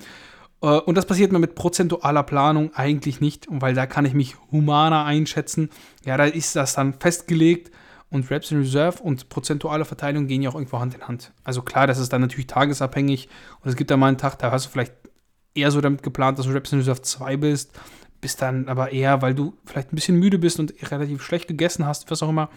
Äh, 0.62 0.66
und 0.66 0.96
das 0.96 1.06
passiert 1.06 1.32
mir 1.32 1.38
mit 1.38 1.54
prozentualer 1.54 2.22
Planung 2.22 2.74
eigentlich 2.74 3.20
nicht, 3.20 3.46
weil 3.50 3.74
da 3.74 3.86
kann 3.86 4.04
ich 4.04 4.14
mich 4.14 4.36
humaner 4.50 5.04
einschätzen. 5.04 5.70
Ja, 6.04 6.16
da 6.16 6.24
ist 6.24 6.56
das 6.56 6.74
dann 6.74 6.94
festgelegt 6.94 7.70
und 8.10 8.30
Reps 8.30 8.50
in 8.50 8.58
Reserve 8.58 9.02
und 9.02 9.28
prozentuale 9.28 9.84
Verteilung 9.84 10.26
gehen 10.26 10.42
ja 10.42 10.50
auch 10.50 10.56
irgendwo 10.56 10.80
Hand 10.80 10.94
in 10.94 11.06
Hand. 11.06 11.32
Also 11.44 11.62
klar, 11.62 11.86
das 11.86 11.98
ist 11.98 12.12
dann 12.12 12.20
natürlich 12.20 12.48
tagesabhängig 12.48 13.28
und 13.62 13.70
es 13.70 13.76
gibt 13.76 13.90
da 13.90 13.96
mal 13.96 14.08
einen 14.08 14.18
Tag, 14.18 14.38
da 14.38 14.50
hast 14.50 14.66
du 14.66 14.70
vielleicht 14.70 14.94
eher 15.54 15.70
so 15.70 15.80
damit 15.80 16.02
geplant, 16.02 16.38
dass 16.38 16.46
du 16.46 16.52
Reps 16.52 16.72
in 16.72 16.78
Reserve 16.78 17.02
2 17.02 17.36
bist 17.36 17.72
bist 18.20 18.42
dann 18.42 18.68
aber 18.68 18.92
eher, 18.92 19.22
weil 19.22 19.34
du 19.34 19.54
vielleicht 19.64 19.92
ein 19.92 19.96
bisschen 19.96 20.16
müde 20.16 20.38
bist 20.38 20.60
und 20.60 20.74
relativ 20.90 21.22
schlecht 21.22 21.48
gegessen 21.48 21.86
hast, 21.86 22.10
was 22.10 22.22
auch 22.22 22.28
immer, 22.28 22.50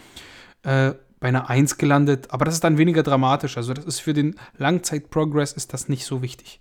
äh, 0.63 0.93
bei 1.19 1.29
einer 1.29 1.49
1 1.49 1.77
gelandet. 1.77 2.31
Aber 2.31 2.45
das 2.45 2.55
ist 2.55 2.63
dann 2.63 2.77
weniger 2.77 3.03
dramatisch. 3.03 3.57
Also 3.57 3.73
das 3.73 3.85
ist 3.85 3.99
für 3.99 4.13
den 4.13 4.35
Langzeit-Progress 4.57 5.53
ist 5.53 5.73
das 5.73 5.87
nicht 5.87 6.05
so 6.05 6.21
wichtig. 6.21 6.59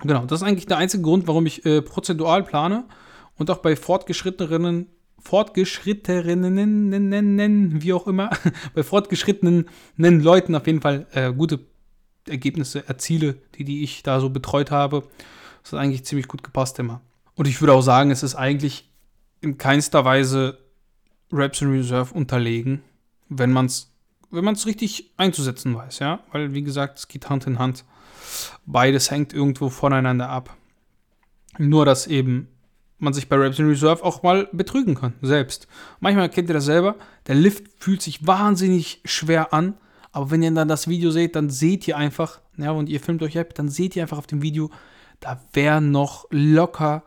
Genau, 0.00 0.26
das 0.26 0.42
ist 0.42 0.46
eigentlich 0.46 0.66
der 0.66 0.78
einzige 0.78 1.02
Grund, 1.02 1.26
warum 1.26 1.46
ich 1.46 1.66
äh, 1.66 1.82
prozentual 1.82 2.44
plane 2.44 2.84
und 3.36 3.50
auch 3.50 3.58
bei 3.58 3.76
fortgeschrittenen 3.76 4.86
fortgeschrittenen, 5.22 7.82
wie 7.82 7.92
auch 7.92 8.08
immer, 8.08 8.30
bei 8.74 8.82
fortgeschrittenen 8.82 9.66
Leuten 9.96 10.56
auf 10.56 10.66
jeden 10.66 10.80
Fall 10.80 11.06
äh, 11.12 11.32
gute 11.32 11.60
Ergebnisse 12.28 12.88
erziele, 12.88 13.36
die, 13.56 13.64
die 13.64 13.84
ich 13.84 14.02
da 14.02 14.20
so 14.20 14.28
betreut 14.30 14.70
habe. 14.70 15.04
Das 15.62 15.72
hat 15.72 15.80
eigentlich 15.80 16.04
ziemlich 16.04 16.28
gut 16.28 16.42
gepasst 16.42 16.78
immer. 16.78 17.00
Und 17.34 17.48
ich 17.48 17.60
würde 17.60 17.72
auch 17.72 17.82
sagen, 17.82 18.10
es 18.10 18.22
ist 18.22 18.34
eigentlich 18.34 18.90
in 19.40 19.58
keinster 19.58 20.04
Weise 20.04 20.58
Raps 21.30 21.62
in 21.62 21.70
Reserve 21.70 22.14
unterlegen, 22.14 22.82
wenn 23.28 23.52
man 23.52 23.66
es 23.66 23.92
wenn 24.32 24.44
man 24.44 24.54
es 24.54 24.66
richtig 24.66 25.12
einzusetzen 25.18 25.74
weiß, 25.74 25.98
ja, 26.00 26.20
weil 26.32 26.54
wie 26.54 26.62
gesagt, 26.62 26.98
es 26.98 27.08
geht 27.08 27.28
Hand 27.28 27.46
in 27.46 27.58
Hand. 27.58 27.84
Beides 28.64 29.10
hängt 29.10 29.34
irgendwo 29.34 29.68
voneinander 29.68 30.30
ab. 30.30 30.56
Nur 31.58 31.84
dass 31.84 32.06
eben 32.06 32.48
man 32.98 33.12
sich 33.12 33.28
bei 33.28 33.36
Raps 33.36 33.58
in 33.58 33.68
Reserve 33.68 34.02
auch 34.02 34.22
mal 34.22 34.48
betrügen 34.52 34.94
kann, 34.94 35.12
selbst. 35.20 35.68
Manchmal 36.00 36.30
kennt 36.30 36.48
ihr 36.48 36.54
das 36.54 36.64
selber, 36.64 36.96
der 37.26 37.34
Lift 37.34 37.64
fühlt 37.78 38.00
sich 38.00 38.26
wahnsinnig 38.26 39.02
schwer 39.04 39.52
an, 39.52 39.74
aber 40.12 40.30
wenn 40.30 40.42
ihr 40.42 40.50
dann 40.50 40.68
das 40.68 40.88
Video 40.88 41.10
seht, 41.10 41.36
dann 41.36 41.50
seht 41.50 41.86
ihr 41.86 41.96
einfach, 41.96 42.40
ja, 42.56 42.70
und 42.70 42.88
ihr 42.88 43.00
filmt 43.00 43.22
euch 43.22 43.38
ab, 43.38 43.54
dann 43.54 43.68
seht 43.68 43.96
ihr 43.96 44.02
einfach 44.02 44.18
auf 44.18 44.26
dem 44.26 44.40
Video, 44.40 44.70
da 45.20 45.42
wäre 45.52 45.82
noch 45.82 46.26
locker 46.30 47.02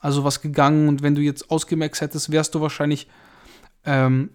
also 0.00 0.24
was 0.24 0.40
gegangen 0.40 0.88
und 0.88 1.02
wenn 1.02 1.14
du 1.14 1.20
jetzt 1.20 1.50
ausgemaxt 1.50 2.00
hättest, 2.00 2.30
wärst 2.30 2.54
du 2.54 2.60
wahrscheinlich 2.60 3.08
ähm, 3.84 4.30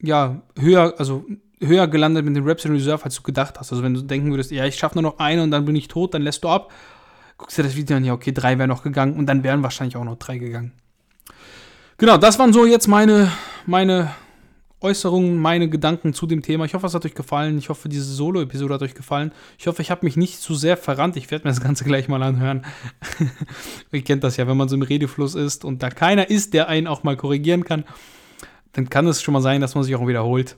ja 0.00 0.42
höher, 0.58 0.94
also 0.98 1.24
höher 1.60 1.88
gelandet 1.88 2.24
mit 2.24 2.36
den 2.36 2.44
Reps 2.44 2.64
in 2.64 2.72
Reserve, 2.72 3.04
als 3.04 3.16
du 3.16 3.22
gedacht 3.22 3.58
hast. 3.58 3.70
Also 3.70 3.82
wenn 3.82 3.94
du 3.94 4.02
denken 4.02 4.30
würdest, 4.30 4.50
ja, 4.50 4.64
ich 4.64 4.76
schaffe 4.76 5.00
nur 5.00 5.02
noch 5.02 5.18
eine 5.18 5.42
und 5.42 5.50
dann 5.50 5.64
bin 5.64 5.76
ich 5.76 5.88
tot, 5.88 6.14
dann 6.14 6.22
lässt 6.22 6.44
du 6.44 6.48
ab. 6.48 6.72
Guckst 7.36 7.56
dir 7.58 7.62
das 7.62 7.76
Video 7.76 7.96
an, 7.96 8.04
ja, 8.04 8.12
okay, 8.12 8.32
drei 8.32 8.58
wären 8.58 8.68
noch 8.68 8.82
gegangen 8.82 9.14
und 9.14 9.26
dann 9.26 9.42
wären 9.42 9.62
wahrscheinlich 9.62 9.96
auch 9.96 10.04
noch 10.04 10.16
drei 10.16 10.38
gegangen. 10.38 10.72
Genau, 11.98 12.16
das 12.16 12.38
waren 12.38 12.52
so 12.52 12.64
jetzt 12.64 12.86
meine, 12.86 13.30
meine 13.66 14.10
Äußerungen, 14.80 15.38
meine 15.38 15.68
Gedanken 15.68 16.14
zu 16.14 16.26
dem 16.26 16.42
Thema. 16.42 16.64
Ich 16.64 16.74
hoffe, 16.74 16.86
es 16.86 16.94
hat 16.94 17.04
euch 17.04 17.14
gefallen. 17.14 17.58
Ich 17.58 17.68
hoffe, 17.68 17.88
diese 17.88 18.04
Solo-Episode 18.04 18.74
hat 18.74 18.82
euch 18.82 18.94
gefallen. 18.94 19.32
Ich 19.58 19.66
hoffe, 19.66 19.82
ich 19.82 19.90
habe 19.90 20.06
mich 20.06 20.16
nicht 20.16 20.40
zu 20.40 20.54
sehr 20.54 20.76
verrannt. 20.76 21.16
Ich 21.16 21.30
werde 21.30 21.44
mir 21.44 21.50
das 21.50 21.60
Ganze 21.60 21.84
gleich 21.84 22.08
mal 22.08 22.22
anhören. 22.22 22.64
Ihr 23.92 24.02
kennt 24.02 24.24
das 24.24 24.38
ja, 24.38 24.46
wenn 24.46 24.56
man 24.56 24.68
so 24.68 24.76
im 24.76 24.82
Redefluss 24.82 25.34
ist 25.34 25.64
und 25.64 25.82
da 25.82 25.90
keiner 25.90 26.30
ist, 26.30 26.54
der 26.54 26.68
einen 26.68 26.86
auch 26.86 27.02
mal 27.02 27.16
korrigieren 27.16 27.64
kann, 27.64 27.84
dann 28.72 28.88
kann 28.88 29.06
es 29.06 29.20
schon 29.20 29.34
mal 29.34 29.42
sein, 29.42 29.60
dass 29.60 29.74
man 29.74 29.84
sich 29.84 29.94
auch 29.96 30.06
wiederholt. 30.06 30.56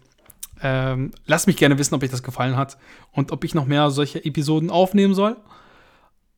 Ähm, 0.63 1.11
lasst 1.27 1.49
mich 1.49 1.57
gerne 1.57 1.77
wissen, 1.79 1.95
ob 1.95 2.05
euch 2.05 2.11
das 2.11 2.23
gefallen 2.23 2.57
hat 2.57 2.79
und 3.11 3.33
ob 3.33 3.43
ich 3.43 3.55
noch 3.55 3.67
mehr 3.67 3.91
solche 3.91 4.25
Episoden 4.25 4.71
aufnehmen 4.71 5.15
soll. 5.15 5.37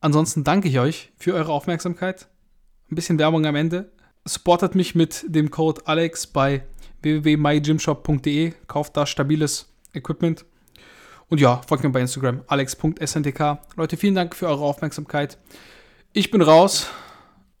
Ansonsten 0.01 0.43
danke 0.43 0.67
ich 0.67 0.79
euch 0.79 1.11
für 1.17 1.33
eure 1.35 1.51
Aufmerksamkeit. 1.51 2.27
Ein 2.89 2.95
bisschen 2.95 3.19
Werbung 3.19 3.45
am 3.45 3.55
Ende. 3.55 3.91
Supportet 4.23 4.73
mich 4.73 4.95
mit 4.95 5.25
dem 5.27 5.51
Code 5.51 5.81
Alex 5.85 6.25
bei 6.25 6.63
www.mygymshop.de, 7.05 8.53
kauft 8.67 8.97
da 8.97 9.05
stabiles 9.05 9.73
Equipment. 9.93 10.45
Und 11.29 11.39
ja, 11.39 11.61
folgt 11.67 11.83
mir 11.83 11.89
bei 11.91 12.01
Instagram, 12.01 12.41
alex.sntk. 12.47 13.59
Leute, 13.75 13.97
vielen 13.97 14.15
Dank 14.15 14.35
für 14.35 14.47
eure 14.47 14.63
Aufmerksamkeit. 14.63 15.37
Ich 16.13 16.31
bin 16.31 16.41
raus 16.41 16.87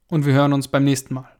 und 0.07 0.25
wir 0.25 0.33
hören 0.33 0.53
uns 0.53 0.67
beim 0.67 0.83
nächsten 0.83 1.13
Mal. 1.13 1.34